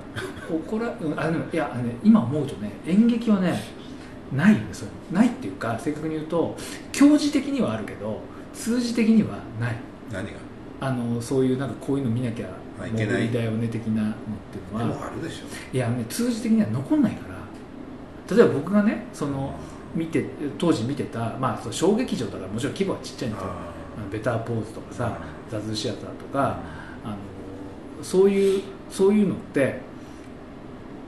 [0.49, 3.61] 怒らうんあでもいやあのね今思うとね演劇はね
[4.33, 6.57] ないよねそういうのないっていうか正確に言うと
[6.91, 8.21] 教授的にはあるけど
[8.55, 9.77] 通じ的にはない。
[10.11, 10.33] 何が？
[10.81, 12.49] あのそういうなんかこういうの見なきゃ
[12.81, 13.33] あいけない。
[13.33, 15.45] だよね的なのっていうでのはもあるでしょ。
[15.73, 18.37] いやね通じ的には残んないから。
[18.37, 19.55] 例えば僕がねその
[19.95, 20.25] 見て
[20.59, 23.49] 当時見てた、まあ、小劇場だからもちろん規模はちっちゃいんですよ。
[24.11, 25.19] ベターポーズとかさ
[25.49, 26.59] うザズシアターとか
[27.05, 27.17] あの
[28.03, 29.81] そういうそういうのって、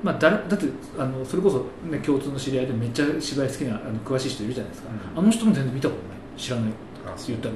[0.04, 0.66] まあ、だだって
[0.98, 5.18] あのそれこそ、ね、共通の知り合いでめっちゃ芝居好きなあの詳しい人いるじゃないですか、うん。
[5.18, 6.38] あの人も全然見たことない。
[6.38, 6.70] 知らない
[7.06, 7.36] あそう。
[7.36, 7.54] 言ったわ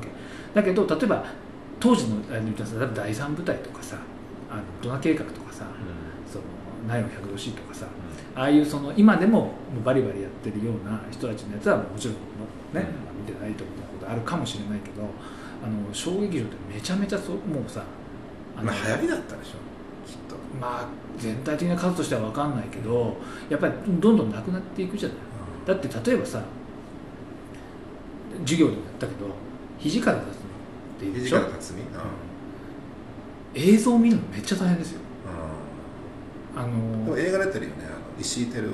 [0.00, 0.08] け。
[0.54, 1.26] だけど例えば
[1.78, 3.98] 当時のあれで言ったら例えば第三舞台とかさ
[4.50, 5.66] あのドナ計画とかさ、
[6.26, 6.44] その
[6.88, 7.86] ナイロ100度 C とかさ
[8.34, 12.20] ああいうその今でももうバリバリやってるような人たちのやつはもちろんね、
[12.72, 12.84] まあ
[13.20, 17.84] 見てないと思うことあるかもしれないけどあの小劇場ってめちゃめちゃそうもうさ
[18.56, 19.50] あのまあ流行りだったでしょ
[20.06, 20.36] きっと。
[20.60, 23.16] まあ全体的な数としては分かんないけど
[23.48, 25.18] やっぱりどんどんなくなっていくじゃない。
[25.66, 26.42] だって例えばさ
[28.40, 29.26] 授業でもやったけど
[29.78, 30.42] 肘から立つのっ
[30.98, 31.38] ているでしょ？
[31.38, 31.80] 肘から辰巳
[33.72, 35.00] 映像見るのめっちゃ大変ですよ。
[36.56, 38.72] あでのも映画出てるよねあの石井照夫の。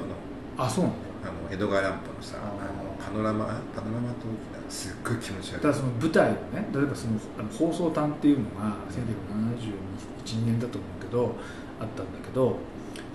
[0.59, 5.53] あそうなんだあの江戸川乱歩のさあのパノラマパノラマ陶器だすっごい気持ち悪い。
[5.55, 11.37] だからその舞台をね例えばそのあの放送単っていうのが1971年だと思うけど
[11.81, 12.57] あったんだけど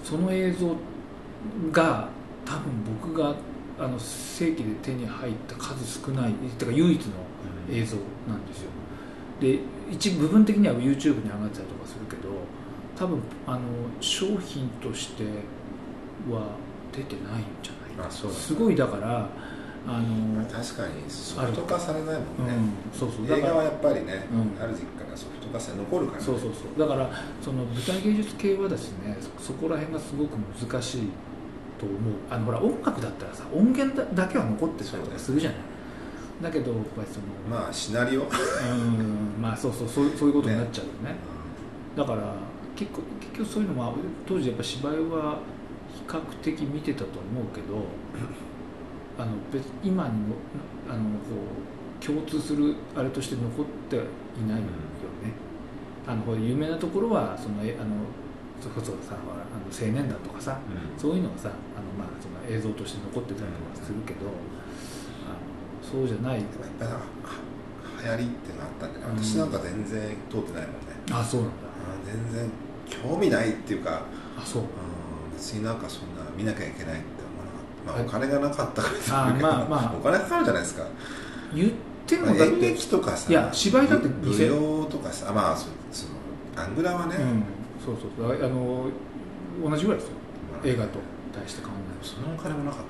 [0.02, 0.76] その映像
[1.74, 2.08] が
[2.46, 2.64] 多分
[3.04, 3.36] 僕が
[3.78, 7.12] あの正規で手に入った数少ないてか唯一の
[7.70, 7.98] 映像
[8.30, 8.70] なんですよ。
[9.42, 9.60] で
[9.92, 12.30] 一部分的には YouTube に上がってたりとかするけど
[12.96, 13.60] 多分あの
[14.00, 15.24] 商品として
[16.32, 16.56] は
[16.94, 19.28] 出てないんじゃないかすごいだから
[19.88, 22.54] あの確かにソフト化されないもんね、
[22.94, 23.38] うん、そうそう。
[23.38, 24.64] 映画はやっぱりね、うん。
[24.64, 26.80] ある時期からソフト化して残るから、ね、そうそうそう。
[26.80, 27.10] だから
[27.42, 31.02] その舞台芸術系はですねそそこら辺がすごく難しい
[31.80, 31.98] と思う。
[32.30, 35.60] あのほら音楽だったらさ音源だだけは残ってたりとかするじゃない。
[36.44, 39.42] だけどやっぱりそのまあシナリオ、うん。
[39.42, 39.88] まあそうそう。
[39.88, 41.16] そうそういうことになっちゃうよね。
[41.96, 42.36] だから
[42.76, 43.94] 結構結局そういうのは
[44.28, 45.40] 当時やっぱ芝居は
[45.94, 47.84] 比較的見てたと思うけど
[49.18, 50.36] あの別今にも
[50.90, 51.36] あのこ
[52.02, 54.00] う共通するあれとして残ってい
[54.48, 54.66] ないよ
[55.22, 55.34] ね、
[56.08, 57.96] あのこう有名なところはそのえあの
[58.60, 60.58] それこそさあの青年団とかさ
[60.98, 64.28] そういうのがさあの、まあ、その映像として残ってたりとかするけど、
[65.26, 65.42] あの
[65.82, 66.40] そうじゃない。
[66.40, 66.46] やっ
[66.80, 66.92] ぱり
[68.04, 69.06] 流行りってのがあったんで、ね。
[69.06, 69.18] うん。
[69.18, 71.56] 私なんか全然通ってないもんね、あそうなんだ。
[72.06, 72.50] 全然
[72.90, 74.06] 興味ないっていうか、
[74.38, 74.62] あそう。
[74.64, 77.22] うん、別になんかそんな見なきゃいけないって
[77.86, 79.96] まあ、お金がなかったからあーまあまあ。
[79.98, 80.84] お金かかるじゃないですか、
[81.54, 81.72] 言っ
[82.06, 87.44] てもだっ演て劇とかさいや芝居だって舞踊とかさまあそそのアングラはね、うん、
[87.84, 88.46] そうそうそう。
[88.46, 88.86] あの
[89.70, 90.16] 同じぐらいですよ。
[90.54, 90.68] まあ。
[90.68, 91.00] 映画と
[91.34, 92.86] 大して変わんないそのお金もなかっ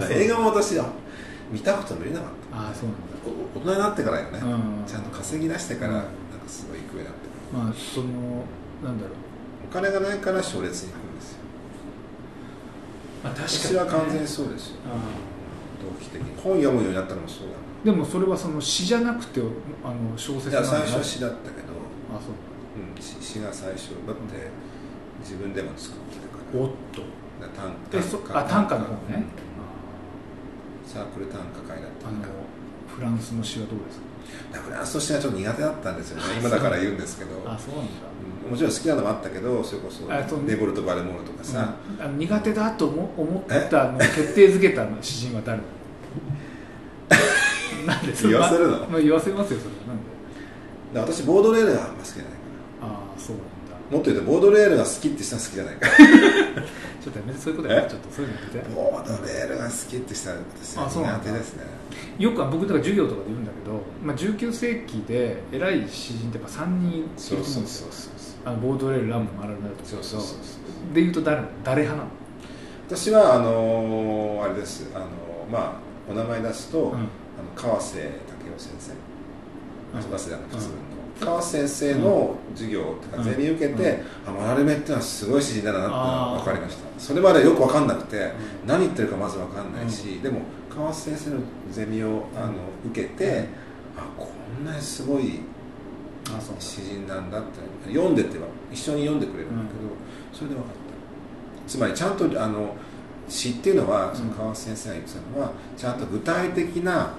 [0.00, 0.08] た。
[0.10, 0.92] 映画も私は
[1.50, 2.70] 見たことも見れなかった。
[2.70, 3.08] あそうなんだ。
[3.24, 4.84] お大人になってからよね、うん。
[4.86, 5.96] ちゃんと稼ぎ出してから、うん。
[5.96, 6.08] なんか
[6.46, 8.44] すごい行くようになってまあその
[8.84, 9.14] なんだろう。
[9.70, 11.37] お金がないから奨烈に行くんですよ
[13.28, 14.76] まあ確私は完全にそうですよ。
[15.84, 16.34] 動機的に。
[16.42, 17.54] 本読むようになったのもそうだ。
[17.84, 19.40] でもそれはその詩じゃなくて
[19.84, 20.76] あの小説いやなんだ。
[20.78, 21.74] 最初は詩だったけど、
[22.10, 22.34] あそう。
[22.78, 24.50] うん、詩詩が最初だって
[25.20, 26.60] 自分でも作ってるから。
[26.60, 27.02] おっと。
[27.40, 29.22] だからえそあ短歌の方ね、
[30.84, 32.26] サークル短歌会だったあのか。
[32.26, 32.32] ら
[32.96, 34.07] フランスの詩はどうですか？
[34.52, 36.22] フランスとしてはちょっと苦手だったんですよね。
[36.40, 37.30] 今だから言うんですけど。
[37.46, 37.90] あそうなんだ。
[38.22, 40.06] うんもちろん好きなのもあったけどそれこそ
[40.46, 42.18] デボルト・バルモールとかさ、うん。
[42.18, 45.60] 苦手だと思思ったの決定づけたの詩人は誰？
[47.86, 48.78] なんで言わせるの？
[48.78, 49.94] ままあ、言わせますよそれは。
[50.94, 51.12] なんで？
[51.14, 52.38] 私ボードレールがあんま好きじゃないか
[52.82, 53.36] ああそう。
[53.36, 53.57] なんだら
[53.90, 55.88] もっと言うとボードレールが好きって人は好きじゃないか。
[55.88, 55.96] ら
[57.00, 57.90] ちょっとやめてそういうことやめて。
[57.90, 58.68] ちょっとそういうのやめて。
[58.74, 60.36] ボードレールが好きって人は
[60.90, 61.64] 苦手ですね。
[62.18, 67.88] よくは僕だから授業とかで言うんだけど、まあ、19世紀で偉い詩人ってやっぱ3人いるとそう思うんですよ。
[67.90, 70.34] そうそうそうあのボードレールランプもあるんだとそうそうそうそ
[70.92, 70.94] う。
[70.94, 71.42] で言うと誰？
[71.64, 72.14] 誰派なの？
[72.88, 74.90] 私はあのーあれです。
[74.94, 75.08] あのー
[75.52, 76.92] まあお名前出すと、うん。
[76.92, 77.06] あの
[77.54, 78.10] 川瀬武雄
[78.58, 78.92] 先生。
[79.96, 80.02] うん。
[80.02, 80.74] 早稲田の普通の、
[81.20, 83.24] 川瀬先生の授業とかうん。
[83.24, 84.38] ゼミ受けて、うん。
[84.38, 87.00] あマラルメってのはすごい詩人だなって分かりました。
[87.00, 88.30] それまでよく分かんなくて、ん。
[88.66, 92.54] 何言ってるかまず分かんないし、でも川瀬先生のゼミをあの
[92.90, 93.46] 受けて、
[93.96, 94.30] あこ
[94.62, 95.40] んなにすごい
[96.58, 101.68] 詩人なんだって読んでっては一緒に読んでくれるんだけど、それで分かった。
[101.68, 102.74] つまりちゃんとあの
[103.28, 107.14] 詩っていうのはその川瀬先生が言ってたのはちゃんと具体的な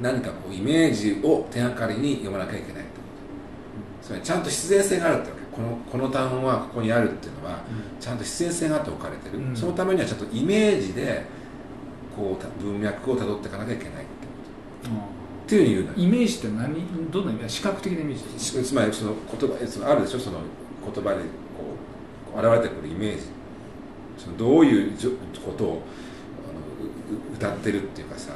[0.00, 2.84] 何かこうイメージを手がかりに読まなきゃいけない
[4.02, 5.42] つまりちゃんと必然性があるってわけ。
[5.52, 7.60] このこの単語はここにあるっていうのは
[8.00, 9.56] ちゃんと必然性があって置かれてる、うん。
[9.56, 11.24] そのためにはちゃんとイメージで
[12.16, 14.90] こうた文脈をたどっていかなきゃいけないってこと。
[14.90, 15.98] っていうふうに言うのよ。
[15.98, 17.10] イメージって何？
[17.10, 18.58] どんな意味視覚的なイメージです。
[18.58, 20.18] かつまりその言葉そのあるでしょ？
[20.18, 20.38] その
[20.84, 21.76] 言葉でこ
[22.34, 23.22] う現れてくるイメージ。
[24.18, 25.10] そのどういうじょ
[25.44, 28.32] ことをあのうう歌ってるっていうかさ。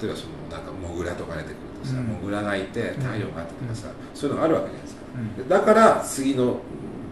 [0.00, 2.04] 例えばそのなんかモグラとか出てくるとさ、うん。
[2.06, 5.02] モグラがいて太陽があってとかさ、そういうのがあるわけじゃないですか、
[5.48, 6.58] だから次の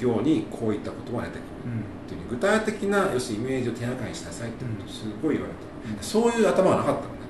[0.00, 1.48] 行にこういった言葉が出てくる。
[1.66, 1.80] うん。
[1.80, 5.54] っていう具体的な要するにイメージを手がかりにしなさいってことをすごい言われ
[5.96, 7.22] た、そういう頭はなかったのね。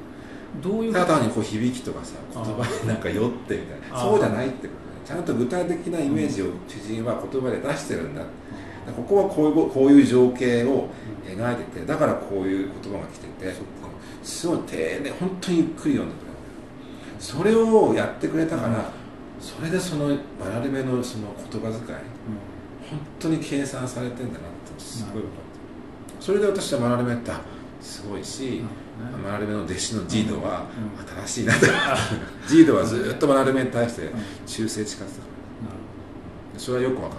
[0.62, 3.98] どういうただ単にこう響きとかさ言葉になんか酔ってみたいな。
[3.98, 4.92] そうじゃないってことね。
[5.05, 8.22] ちゃんと具体的なイメージを知人は言葉で出してるんだ
[8.96, 10.88] ここはこういうこういう情景を
[11.24, 13.55] 描いててだからこういう言葉が来てて
[14.22, 16.32] すごい丁寧本当にゆっくり読んでくれる
[17.22, 18.74] それをやってくれたから、うん
[19.42, 20.06] それでその
[20.38, 21.98] バラレメのその言葉遣い
[22.88, 24.40] 本当に計算されてんだなっ
[24.76, 25.30] てすごい分かっ
[26.20, 26.24] た。
[26.24, 27.40] それで私はマラレメってあ
[27.80, 28.62] すごいし、
[29.20, 30.66] マラレメの弟子のジードは
[31.26, 31.66] 新しいなと、
[32.46, 34.12] ジードはずっとマラレメに対して
[34.46, 37.11] 忠誠誓ってたから、それはよく分かっ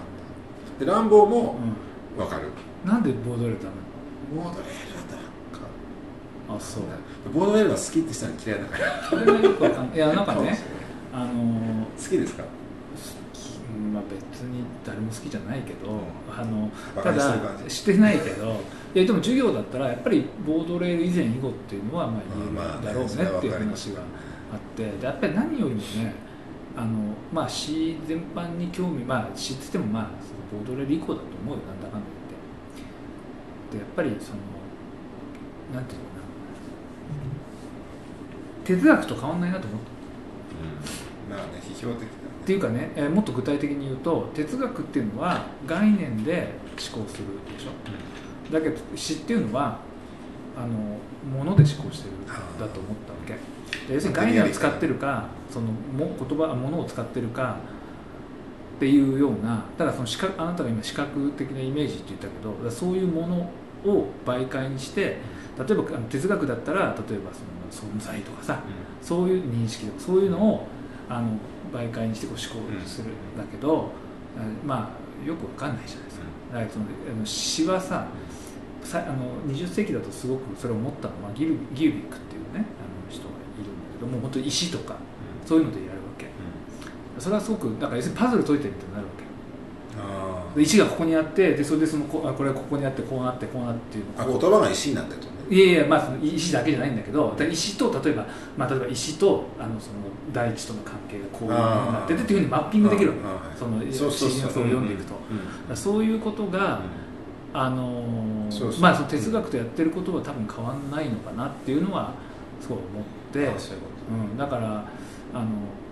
[0.79, 0.85] た。
[0.85, 1.57] でランボーも
[2.17, 2.43] 分かる、
[2.85, 3.67] なんでボードレーダ
[4.33, 4.92] ボードレールだ
[6.55, 6.83] あそう。
[7.33, 9.09] ボードレールが好きって人は嫌いだから。
[9.09, 9.97] それがよくわかんない。
[9.97, 10.59] いやなんかね
[11.13, 12.43] あの好きですか？
[13.91, 15.99] まあ別に誰も好きじゃないけど、
[16.31, 17.35] あのバただ
[17.67, 18.61] してないけど
[18.95, 26.13] いやでも授業だったらやっぱりボードレール以前以後っていうのはまあ言えまあるだろうねっていう話があってでやっぱり何よりもね
[26.75, 32.05] あのまあ詩全般に興味まあ詩って言ってもまあそのボードレール以降だと思うよなんだかんだ
[33.71, 33.83] 言って。
[33.83, 34.39] でやっぱりその
[35.73, 36.12] なんていうの？
[38.65, 39.79] 哲学と変わんないなと思っ
[41.29, 41.35] た。
[41.35, 46.53] まあね批評的だっていうかね、えーもっと具体的に言うと哲学っていうのは概念で
[46.93, 48.53] 思考するでしょ？
[48.53, 49.79] だけど詩っていうのは
[50.57, 50.67] あの
[51.37, 52.33] もので思考してるんだ
[52.67, 53.33] と思ったわけ。
[53.87, 57.57] で要するに概念を使ってるかそのも言葉ものを使ってるか
[58.77, 62.33] っていうようなだからその視覚あなたが今視覚的なイメージって言ったけ
[62.65, 65.17] どそういうものを媒介にして
[65.57, 67.31] 例えば哲学だったら例えば
[67.71, 68.59] その存在とかさ
[69.01, 70.67] そういう認識とかそういうのを
[71.09, 71.37] あの
[71.71, 73.89] 媒介にしてこう思考するんだけど、
[74.37, 76.25] あまあよくわかんないじゃないですか。
[76.53, 78.07] だからそのあの詩はさ
[78.83, 82.65] さあの20世紀だとすごくそれを思ったのはギルギルビックっていうねあの
[83.09, 84.95] 人がいるんだけどもう本当に石とか
[85.45, 86.27] そういうのでやるわけ。
[87.19, 89.11] それはすごくだから要するにパズル解いてるみたいになるわ
[90.55, 90.61] け。
[90.61, 95.27] 石がここにあってでそれでそのこあこれはここにあってこうなってこうなっていう言葉が石になってると。
[95.27, 98.25] ねいやいや、まあ、その石だけじゃないんだけど石と例えば、
[98.57, 99.95] まあ、例えば石とあのその
[100.31, 103.13] 大地との関係がこういうふうになっててっていうふうにマッピングできる
[103.57, 105.13] その詩のそう読んでいくと、
[105.69, 106.81] うんそういうことが、
[107.53, 108.03] あの
[108.79, 112.13] まあ、その哲学とやってることは多分変わんないのかなっていうのは
[112.59, 113.39] すごい思って、
[114.09, 114.85] うん、だから
[115.33, 115.49] あの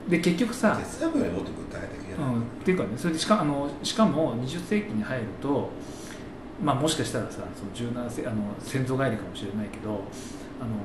[0.09, 5.69] で結局さ、と哲学よりもっと具体的なうん、っていうかねそれでしかあのしかも20世紀に入ると、
[6.63, 9.89] まあ、もしかしたらさその17世あの先祖返りかもしれないけど
[10.59, 10.77] あの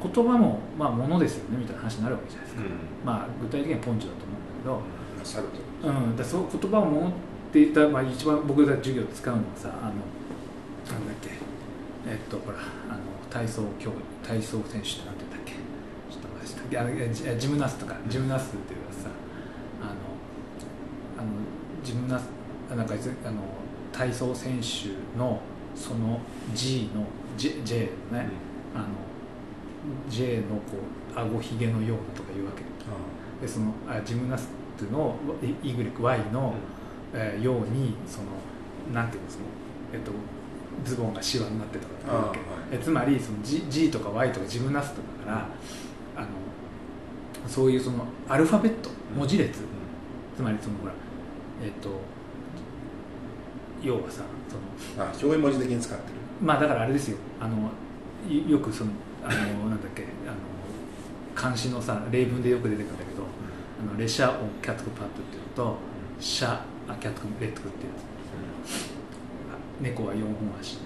[0.00, 2.62] 言葉も、まあ、ものですよねみたいな話になるわけじゃないですか、
[3.04, 4.80] まあ、具体的にはポンチだと思うんだけど、
[5.82, 7.10] うん、だそう言葉をものっ
[7.52, 11.30] て言ったら、まあ、一番僕が授業で使うのはさあのなんだっけ。
[12.06, 15.52] えっとほらあの体操競体操選手ってなんて言うんだっけ。
[16.08, 19.08] ちょっと待ってあジジムナストかジムナストっていうかさ
[19.82, 19.92] あの
[21.18, 21.28] あの
[21.84, 22.28] ジムナス
[22.70, 23.42] あなんかいつあの
[23.92, 25.40] 体操選手の
[25.74, 26.20] その
[26.54, 27.04] G の
[27.36, 28.28] J, J のね、
[28.74, 28.86] あの
[30.08, 30.78] J のこ
[31.14, 32.62] う顎ひげのようなとかいうわけ。
[33.40, 35.16] でそのあジムナストの
[35.62, 36.54] YY の、
[37.14, 38.26] えーようにその
[38.92, 39.44] なんていうのその、
[39.92, 40.10] えっと、
[40.84, 42.76] ズボンがシワになってとかわけ、あーはい。
[42.76, 45.48] えつまりその G, G とか Y とかジムナストだから
[46.16, 46.26] あの
[47.46, 49.60] そういうそのアルファベット文字列、
[50.36, 50.92] つまりそのほら
[51.62, 51.90] えっと
[53.82, 54.56] 要はさそ
[55.00, 55.06] の。
[55.06, 56.14] あ表現文字的に使ってる。
[56.42, 57.18] まあだからあれですよ。
[57.40, 57.70] あの
[58.28, 58.90] いよくその
[59.24, 60.36] あの なんだっけあの
[61.34, 63.22] 漢詩のさ例文でよく出てくるんだけど
[63.80, 65.76] あのレシャ・オン・キャットク・パットっていうのと
[66.18, 67.98] シャ・ア・キャットク・レットクっていうや
[68.66, 68.98] つ。
[69.80, 70.78] 猫は4本足。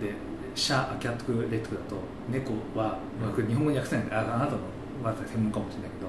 [0.00, 0.14] で
[0.54, 1.96] シャ・ア・キャットク・レットクだと
[2.30, 4.58] 猫は、まあ、日本語に訳せないんでああなたの
[5.02, 6.08] また専門かもしれないけど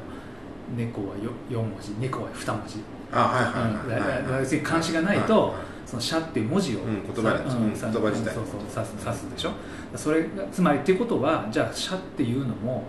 [0.75, 2.79] 猫は 4, 4文字猫は2文字
[3.11, 4.31] あはいうんだはいはいはい。
[4.31, 8.33] だ要するに漢詩がないと、その「シャ」っていう文字を、うん言葉に言葉自体。
[8.33, 9.51] そうそう指すでしょ？
[9.95, 12.83] それがつまりっていうことはじゃあ「シャ」っていうのも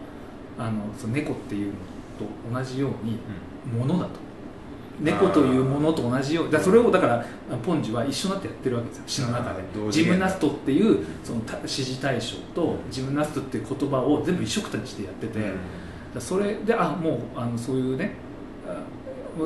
[0.58, 1.72] あのその猫っていうの
[2.52, 3.18] と同じように
[3.76, 4.20] ものだと。
[5.00, 7.24] 猫というものと同じようだそれをだから
[7.64, 9.04] ポンジは一緒になってやってるわけですよ。
[9.06, 9.62] 詩の中で。
[9.90, 15.40] ジムナストっていうそのた指示対象とジムナストっていう言葉を全部一緒くたにしてやってて、
[16.20, 18.14] それであもうあのそういうね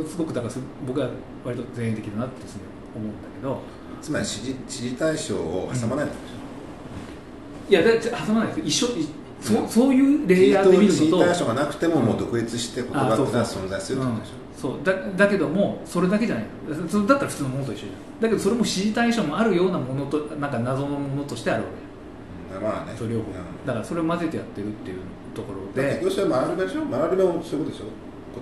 [0.09, 1.09] すごくだからす僕は
[1.45, 3.61] 割と前衛的だなってすごい思うんだけど。
[4.03, 7.91] つまり支持支持対象を挟まないのでしいやだ
[8.27, 8.65] 挟まないですよ。
[8.67, 9.09] 一緒い
[9.41, 9.69] そ,、ううん。
[9.69, 14.33] そういうょレイヤーで見る支持対象がなくてももう独立して言葉っていうのはあそう存在するってことでしょ？
[14.61, 14.85] そう。
[14.85, 16.45] だだけどもそれだけじゃない。
[16.69, 18.21] のそだったら普通のものと一緒じゃん。
[18.21, 21.69] だけどそれも支持対象もあるようなものとなんか謎のものとしてあるわ
[22.51, 22.63] けうん。
[22.63, 22.93] まあね。
[22.97, 23.23] それうん。
[23.67, 24.99] だからそれを混ぜてやってるっていう
[25.35, 25.89] ところで。
[25.89, 27.85] だって要するに学べでしょ学べもそういうことでしょ？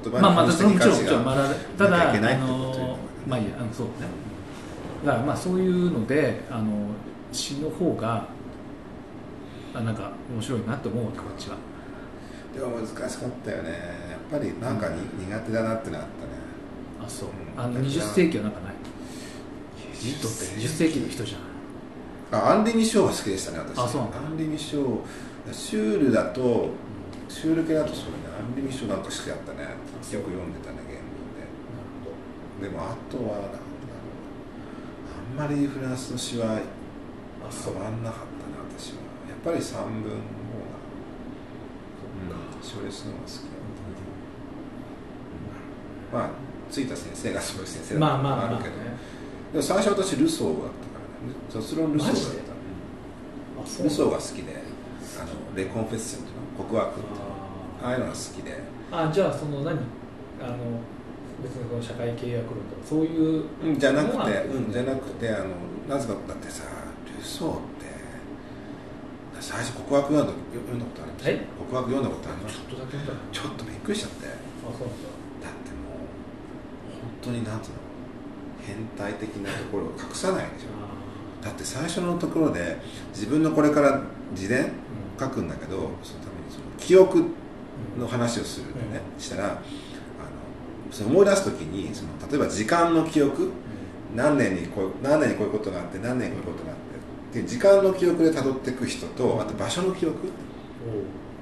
[0.02, 3.92] 言葉まあまたそれももちろんもちろん学べただあのまあいいやあのそうね。
[5.04, 6.88] だからまあそういうのであの
[7.32, 8.26] 詩の方が
[9.74, 11.56] あなんか面白いなと思うわけこっちは。
[12.54, 13.70] でも難しかったよね。
[13.70, 13.76] や
[14.38, 16.32] っぱりなんかに苦手だなってのあったね。
[17.04, 17.28] あそう。
[17.28, 17.60] うん。
[17.60, 18.74] あの20世紀はなんかない。
[19.98, 21.00] ジットって20世紀？
[21.00, 23.78] の人じゃんあアンディ・ミショーが好きでしたね私。
[23.78, 24.98] あそうなんだアンディ・ミショー。
[25.52, 26.68] シュールだと
[27.28, 28.12] シュール系だとそうね。
[28.38, 29.68] アンディ・ミショーなんか好きだったね
[30.12, 31.08] よく読んでたね原文
[32.60, 32.68] で。
[32.68, 33.64] でもあとはなんだろ
[35.38, 36.60] うあんまりフランスの詩はあ
[37.50, 38.96] 変わんなかったな私は。
[39.28, 40.16] やっぱり散文の方が、
[42.24, 42.26] う
[42.60, 43.40] ん、小列の方が好きだっ
[46.12, 46.30] た、まあ
[46.70, 48.82] ついた先生がそういう先生だったまあまあまあ、のもあるけど、ね、
[49.52, 50.68] でも最初私ルソーだったか
[51.00, 51.34] らね。
[51.50, 52.14] 卒論ルソーだっ
[53.76, 54.62] たルソーが好きで
[55.20, 57.24] あのレコンフェッションっていうの告白っていうの。
[57.84, 58.62] ああいうのが好きで
[58.94, 59.78] あじゃあその何？
[60.42, 60.56] あの
[61.42, 64.32] 別にこの社会契約論とかそういううんじゃなくて、そうな
[64.68, 65.44] んじゃなくてあの
[65.88, 66.64] なぜかだってさ
[67.18, 67.84] ルソーって
[69.40, 72.56] 最初告白読んだ読んだことありま告白読んだことあります？
[72.56, 72.96] ちょっとだけ
[73.32, 74.26] ちょっとびっくりしちゃって。
[74.26, 75.08] だあそうなんだ。
[75.48, 77.76] ってもう本当になんつうの
[78.64, 80.74] 変態的なところを隠さないでしょ。
[81.44, 82.78] だって最初のところで
[83.12, 84.00] 自分のこれから
[84.32, 84.72] 自伝
[85.20, 87.26] 書くんだけどそのためにその記憶
[87.98, 89.58] の話をするね、したらあの
[90.90, 93.52] その思い出す時にその例えば時間の記憶
[94.14, 96.76] 何年にこう何年にこういうことがあって何年にこういうことがあっ
[97.32, 100.28] てで時間の記憶で辿っていく人とあと場所の記憶。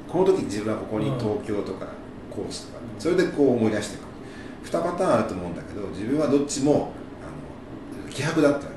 [0.09, 1.87] この時自分はここに東京とか
[2.31, 8.73] コースとかそれでこう思い出していく2パターンあると思うんだけど自分はどっちもあの希薄だったわけね。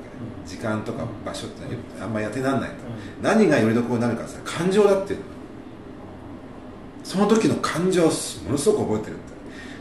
[0.46, 1.62] 時間とか場所って
[2.00, 2.76] あんまり当てにならないと。
[3.22, 5.26] 何がよりどころになるかさ感情だっていうの
[7.06, 8.10] その時の感情をも
[8.50, 9.16] のすごく覚えてる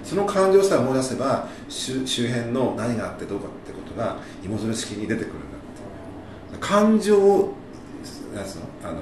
[0.03, 5.57] その感情さえ思い出せば周辺の何があってどうかってことが芋づる式に出てくるんだ
[6.55, 7.55] って感情を
[8.35, 8.65] なんつうの？
[8.83, 9.01] あの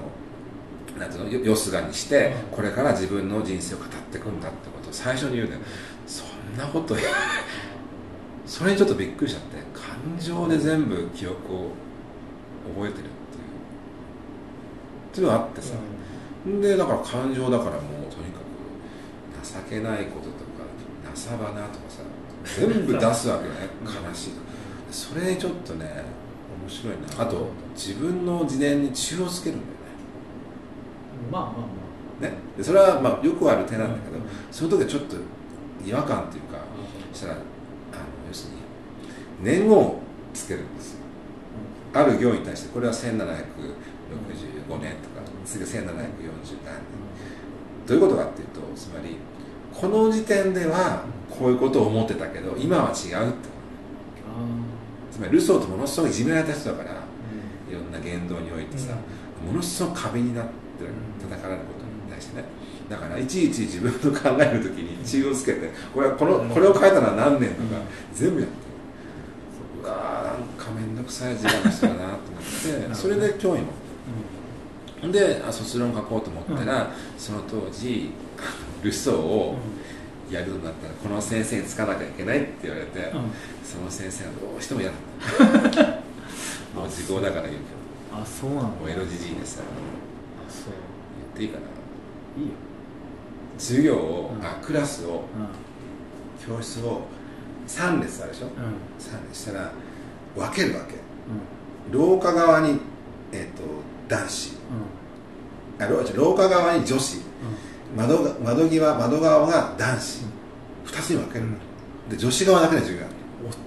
[0.97, 1.29] なんつうの？
[1.29, 5.61] よすがにしてこれから自分の人生を語っていくんだってことを最初に言うんだよ。
[6.07, 6.95] そんなこと
[8.45, 11.71] それにちょっとびっくりしちゃって感情で全部記憶を
[12.73, 13.07] 覚えてるっていう。
[15.11, 15.73] っていうのがあってさ、
[16.45, 18.39] でだから感情だからもうとにか
[19.41, 20.63] く情けないこととか
[21.13, 22.01] 情ばなとかさ
[22.43, 23.49] 全部出すわけね
[23.83, 24.31] 悲しい
[24.91, 26.03] それちょっとね
[26.63, 29.77] 面白いなあと自分の自伝に中をつけるんだよね
[31.31, 31.57] まあまあま
[32.27, 35.15] ねねそれはまあよくある手なんだけど、うんその時はちょっと
[35.85, 36.59] 違和感っていうか
[37.11, 37.41] そしたらあの
[38.27, 38.61] 要するに
[39.41, 39.99] 年号を
[40.33, 40.99] つけるんですよ
[41.93, 43.17] ある行に対してこれは1765
[44.79, 45.09] 年と
[45.43, 46.03] か次は1740何年。
[47.85, 49.17] どういうことかっていうとつまり
[49.73, 53.49] この時点ではこういうことを思ってたけど今は違うって
[55.11, 57.03] つまりルソーとものすごいいじめられた人だから
[57.69, 58.93] いろんな言動においてさ、
[59.45, 60.51] ものすごく壁になって
[60.85, 60.91] る
[61.21, 62.45] 叩かれることに対してね。
[62.89, 67.81] だからいちいち自分の考える時に中をつけてこれはこのこれを書いたのは何年とか
[68.13, 68.55] 全部やって。
[68.55, 68.63] る
[69.83, 73.73] うわーなんか面倒くさい時間の人だなと思ってそれで興味持って
[75.11, 78.11] であ卒論書こうと思ったら、その当時
[78.81, 79.57] ルソーを
[80.31, 83.11] やるようになったらこの先生につかなきゃいけないって言われて、
[83.63, 85.83] その先生はどうしても嫌だった。
[86.79, 87.59] もう時効だから言うけ
[88.11, 88.67] あそうなんだ。
[88.69, 90.73] どもうエロじじいでさあそう。
[91.33, 91.65] 言っていいかな。
[92.41, 92.53] いいよ。
[93.57, 94.45] 授業を、うん。
[94.45, 97.01] あクラスをう教室を
[97.67, 98.55] 3列あるでしょ、んうん。
[98.99, 99.71] 3列したら
[100.35, 100.95] 分けるわけ。
[100.95, 100.97] う
[101.91, 102.79] 廊下側に、
[103.31, 103.63] えっと
[104.13, 104.49] 男子。
[104.49, 104.53] ん
[105.83, 107.17] あ廊廊下側に女子。
[107.95, 110.25] 窓が窓際窓側が男子、
[110.85, 111.51] 2つに分けるの、
[112.09, 113.59] で女子側だけで授業あるおっと。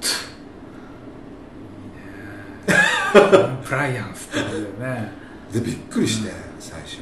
[2.73, 3.47] いいね。
[3.47, 5.13] コンプライアンスってことだよね。
[5.53, 6.99] でびっくりして、最初。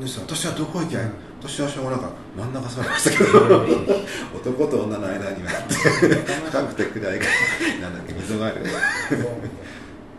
[0.00, 1.12] でさ私はどこ行きゃいい、うん
[1.42, 3.66] 私はしょうがなんか真ん中座りましたけど。
[4.32, 5.50] 男と女の間には
[6.46, 7.26] 深くて暗いか
[7.82, 8.60] らなんだっけ溝がある。
[8.60, 8.64] っ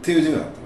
[0.01, 0.63] ていう授業だった。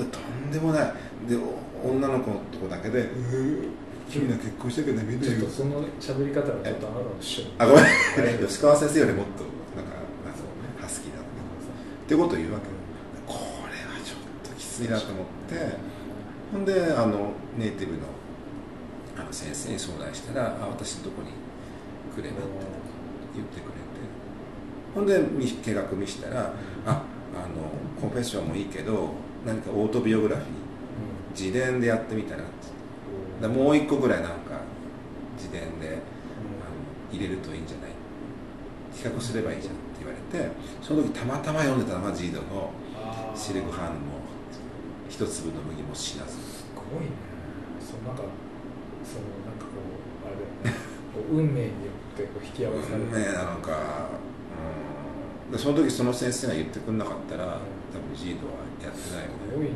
[0.00, 0.92] ほんでもない。
[1.28, 3.68] でお女の子のとこだけで「うー
[4.10, 7.84] 君ら結婚してるけど見てるちょっとその喋り方はちょっとあなたの師匠あごめん。
[8.46, 9.44] 吉川先生よりもっと
[9.76, 9.94] なんか
[10.26, 10.40] なんか
[10.82, 11.28] ハスキーだった
[12.08, 12.66] けどってことを言うわけ
[13.32, 13.38] こ
[13.70, 16.00] れはちょっときついなと思って。
[16.50, 18.00] ほんであのネイティブの
[19.16, 21.30] あの先生に相談したら「あ私のとこに
[22.12, 22.44] くれな」って
[23.36, 23.80] 言ってくれて。
[24.92, 26.52] ほんで見計画見したら
[26.84, 27.02] 「ああの
[28.00, 29.10] コンフェッションもいいけど
[29.46, 30.48] 何かオートビオグラフィー
[31.38, 32.52] 自伝でやってみたら」って。
[33.40, 34.60] だもう一個ぐらいなんか
[35.36, 35.96] 自伝であの
[37.10, 37.90] 入れるといいんじゃない。
[38.92, 40.50] 比較すればいいじゃんって言われて
[40.82, 42.70] その時たまたま読んでたのがジードの
[43.34, 44.20] 「シルグハンも
[45.08, 46.32] 一粒の麦も死なず。
[46.32, 47.10] すごいね。
[47.80, 48.24] そうなんか
[49.02, 50.80] そのなんかこうあれだよね。
[51.32, 51.72] 運命によ
[52.14, 54.29] ってこう引き合わされて運命なのか、で
[55.58, 59.34] その時その先生が言ってくれなかったら多分ジードはやってないよね。
[59.50, 59.70] すごいね。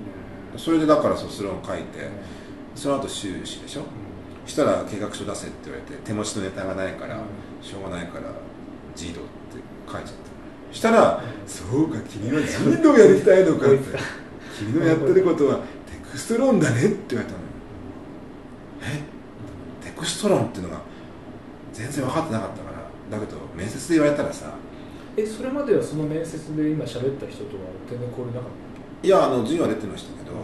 [0.57, 2.09] それでだから卒論書いて
[2.75, 3.83] その後修士でしょ？
[4.47, 7.17] したら計画書出せって言われて手持ちのネタがないから
[7.63, 8.27] しょうがないから
[8.95, 9.31] ジードって
[9.91, 10.15] 書いちゃっ
[10.71, 13.79] たしたら「そうか君はジードをやりたいのか」って
[14.59, 15.63] 「君のやってることはテ
[16.13, 17.45] クストロンだね」って言われたの
[18.83, 19.03] え？
[19.85, 20.83] テクストロンっていうのが
[21.73, 22.71] 全然分かってなかったか
[23.11, 24.53] らだけど面接で言われたらさ
[25.17, 28.51] えそれまではその面接で今喋った人とは全然交流なかっ
[29.03, 30.37] いやあの授業は出てましたけたど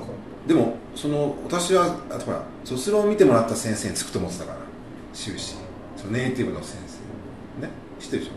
[0.47, 4.59] でもその私はあとほら卒論を見てもらった先生につくと思ってたから
[5.13, 5.57] 修士。
[5.97, 7.63] そのネイティブの先生。
[7.67, 7.71] ね？
[7.99, 8.31] 知ってるでし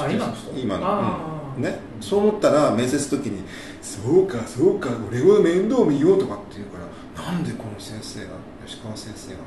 [0.00, 0.04] ょ？
[0.04, 0.52] あ今の人？
[0.58, 1.16] 今の。
[1.56, 1.62] うん。
[1.62, 1.80] ね？
[2.00, 3.42] そう思ったら面接の時に
[3.82, 8.30] 「そうかそうか俺は面倒見よう」とかって言うからなんでこの先生が
[8.64, 9.44] 吉川先生がと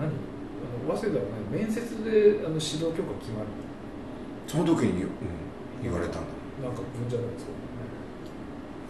[0.00, 0.16] 思って
[0.88, 0.90] 何？
[0.90, 1.60] あの早稲田は何？
[1.62, 3.52] 面接であの指導許可決まる
[4.48, 5.06] その時に、う。
[5.06, 5.08] ん、
[5.82, 6.26] 言われたんだ
[6.62, 7.50] なんか分じゃないですか。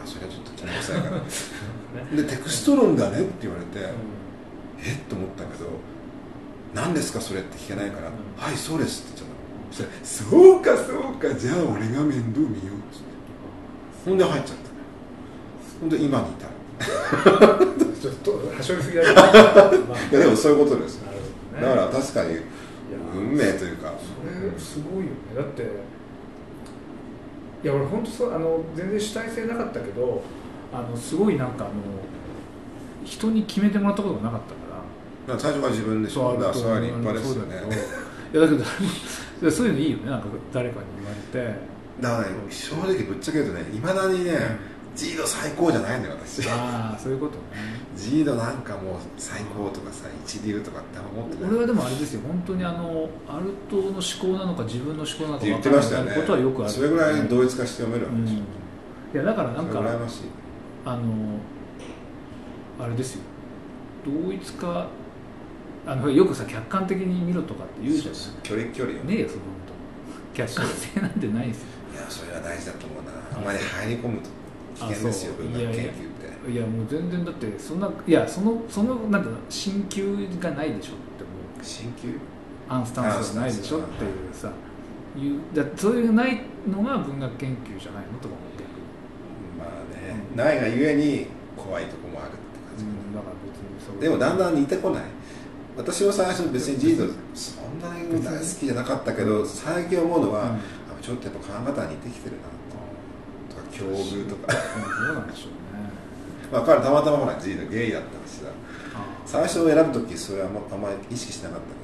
[0.03, 2.23] あそれはちょっと気に臭いから ね。
[2.23, 3.89] でテクスト論だねって言われて、う
[4.83, 4.93] え？
[4.93, 5.67] っと思ったけど
[6.75, 8.15] 何ですかそれって聞けないから「うん。
[8.43, 9.29] はいそうです」って言っ
[9.77, 13.09] ちゃったそしたらそうかそうかじゃあ俺が面倒見よう」っつって。
[14.07, 14.63] ほんで入っちゃった。
[15.81, 17.67] ほんで今に至る。
[17.67, 21.01] ん ちょっとはしょりすぎだけどまあいやでもそういうことです
[21.61, 22.37] だから確かに
[23.13, 23.77] 運命という
[24.53, 25.11] かそれすごいよね。
[25.37, 25.63] だって
[27.63, 30.23] いや俺本当そうあの全然主体性なかったけど
[30.73, 31.75] あのすごいなんかあの
[33.05, 34.55] 人に決めてもらったことがなかったか
[35.27, 35.35] ら。
[35.35, 36.35] だから最初は自分でしょ。
[36.35, 37.57] だからそれは立派ですよね。
[37.61, 38.65] そうだけどいやだ
[39.41, 40.11] けどそういうのいいよね。
[40.11, 41.79] なんか誰かに言われて。
[42.01, 44.39] だからね正直ぶっちゃけ言うとねいまだにね
[44.99, 46.45] ジード最高じゃないんだよ私。
[46.51, 47.39] ああそういうことね。
[47.95, 51.51] ジードなんかもう最高とかさ一流とかって思ってない。
[51.51, 56.11] 俺はでもあれですよ本当にあのアルトの思考なのか自分の思考なのか分からてましたよね。
[56.11, 56.73] ないことはよくある。
[56.73, 60.23] それぐらい同一化して読めるわうんいけでしょ、やだからなんかましい。
[60.85, 61.39] あの
[62.81, 63.23] あれですよ。
[64.05, 64.89] 同一化
[65.87, 68.21] あのよくさ客観的に見ろとかって言うじゃない。
[68.43, 69.53] 距離距離をねえよその本
[70.35, 71.69] 当客観性なんてないですよ。
[71.95, 73.39] いやそれは大事だと思うな。
[73.39, 74.29] あんまり入り込むと
[74.79, 75.93] 危険ですよ文学研究っ
[76.47, 76.51] て。
[76.53, 81.65] いやもう全然だってそんないやそのそのなんていうの進級がないでしょって思う。
[81.65, 82.15] 進級
[82.69, 84.53] アンスタンスがないでしょっていうさ
[85.17, 88.87] いうだそういうないのが文学研究じゃないのとか思う逆に、
[89.59, 90.37] まあね、うん。
[90.37, 91.27] ないがゆえに
[91.57, 95.03] 怖いとこもあるって感じ、うん、だから別にそうでもだんだん似てこない。
[95.77, 100.49] 私も最初別にジードそんなに大好きじゃなかったけど最近思うのは、うん。
[100.49, 100.59] あ
[101.01, 102.68] ちょっとやっぱ考え方が似てきてるなとか
[103.79, 104.53] 境遇とか。
[104.53, 104.55] う
[105.05, 105.59] んどうなんでしょうね
[106.51, 108.49] まあ彼たまたまほらジードゲイだったしさ。
[108.95, 111.75] あ最初選ぶ時それはあんまり意識しなかったけ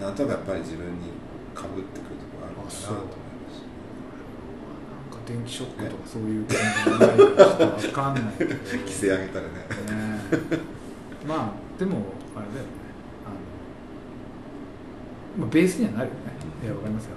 [0.00, 1.10] どなんとなくやっぱり自分に
[1.54, 3.10] かぶってくるところあるのかなと思いま
[3.50, 3.64] す。
[5.02, 7.46] なんか電気ショックとかそういう感じがないから
[7.80, 8.54] ちょっとわかんないけど。
[8.54, 9.58] 規制上げたらねね
[11.26, 11.96] まあでも
[12.36, 12.72] あれだよね。
[13.24, 13.36] あの、
[15.40, 16.20] まあ、ベースにはなるよね。
[16.62, 17.16] いやわかりますよ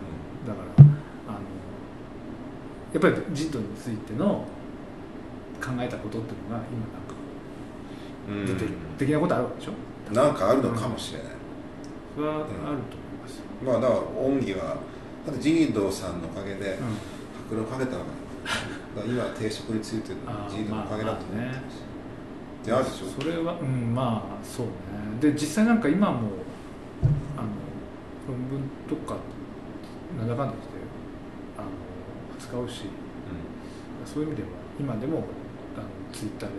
[2.94, 4.46] やっぱりジットについての
[5.62, 7.16] 考えたことっていうのが今なんか
[8.30, 8.46] うん。
[8.46, 10.14] 出てる的なことあるわけでしょ？
[10.14, 11.28] なんかあるのかもしれない、
[12.16, 12.68] それはあると思い
[13.22, 13.38] ます。
[13.38, 14.78] よ、まあだから恩義は
[15.26, 16.98] だってジードさんのおかげでうん。
[17.50, 21.46] 白露かけたわけだから今定職についてるのはあージードのおかげだと思っ
[22.64, 23.22] てであるでしょ？
[23.22, 24.72] それはうんまあそうね。
[25.22, 26.18] で実際なんか今も
[27.38, 27.48] あの
[28.28, 29.16] 論文とか
[30.18, 30.77] なんだかんだ言って
[32.48, 32.84] 扱うし
[34.06, 35.24] そういう意味では今でも
[35.76, 36.56] あのツイッターで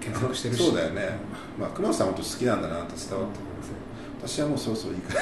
[0.00, 0.62] 検索してるし。
[0.62, 1.16] そうだよね。
[1.58, 4.28] まあ熊野さん本当好きなんだなって伝わってくる。
[4.28, 5.20] 私はもうそろそろいいかな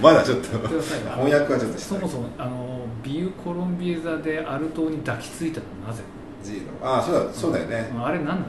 [0.00, 0.46] まだちょっと。
[0.68, 6.02] 翻訳はちょっとそもそもあのビューコロンビエザでアル島に抱きついたのはなぜ？
[6.42, 8.40] ジードああそうだそうだよね、あれ何なの？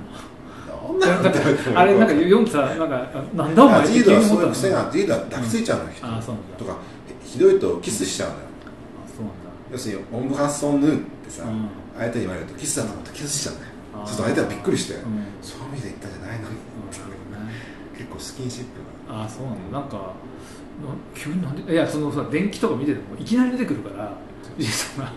[1.75, 6.25] あれなんか読んでさなんかあなんだお前あジードはそういう癖がジードは抱きついちゃうの、うなんだ。
[6.57, 6.77] とか
[7.25, 8.48] ひどいとキスしちゃうんだよ
[9.71, 11.69] 要するにオンブハンソンヌーってさ、うん。
[11.97, 13.71] 相手に言われるとキスだと思ってキスしちゃうんだよ。
[13.95, 14.05] あー。
[14.07, 15.01] そうすると相手はびっくりして、うん
[15.41, 16.49] そういう意味で言ったんじゃないの？
[16.49, 16.55] に
[17.97, 18.69] 結構スキンシップ
[19.11, 19.21] が。
[19.21, 19.79] ああそうなんだ。
[19.79, 20.03] なんかな
[21.13, 24.13] 急になんでいやそのさ電気とか見ててもいきなり出てくるから
[24.57, 25.11] 藤井さんが。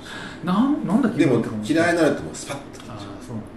[0.44, 2.62] なんなんだでも嫌いにななるともうスパッと。
[2.92, 3.48] ああそうなんだ。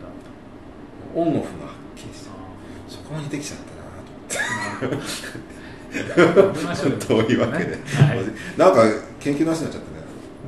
[1.15, 2.33] オンオフがはっきりしてあ
[2.87, 3.81] そこも似てきちゃったな
[4.89, 5.05] と思って。
[7.05, 7.77] というわけで、は
[8.15, 8.17] い
[8.57, 8.83] なんか
[9.19, 9.94] 研究の話になっちゃったね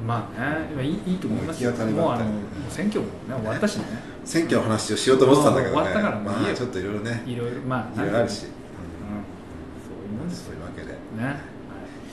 [0.07, 1.71] まあね今いいいいと思いますよ。
[1.71, 2.31] もうあのも
[2.69, 3.83] う選挙もね終わったしね。
[4.23, 5.93] 選挙の話をしようと思ってたんだけどね。
[6.23, 7.23] まあちょっといろいろね。
[7.25, 8.49] いろいろまあいろいろあるし、うん
[9.83, 10.45] そういうもんですよ。
[10.47, 10.87] そういうわけで。
[10.87, 11.35] ね、はい、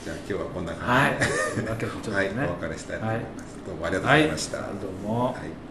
[0.03, 1.11] じゃあ今日はこんなはい。
[1.15, 5.64] 感じで、とい はい、お別れしたいと思います、どうもありがとうございました、はいどうも、はい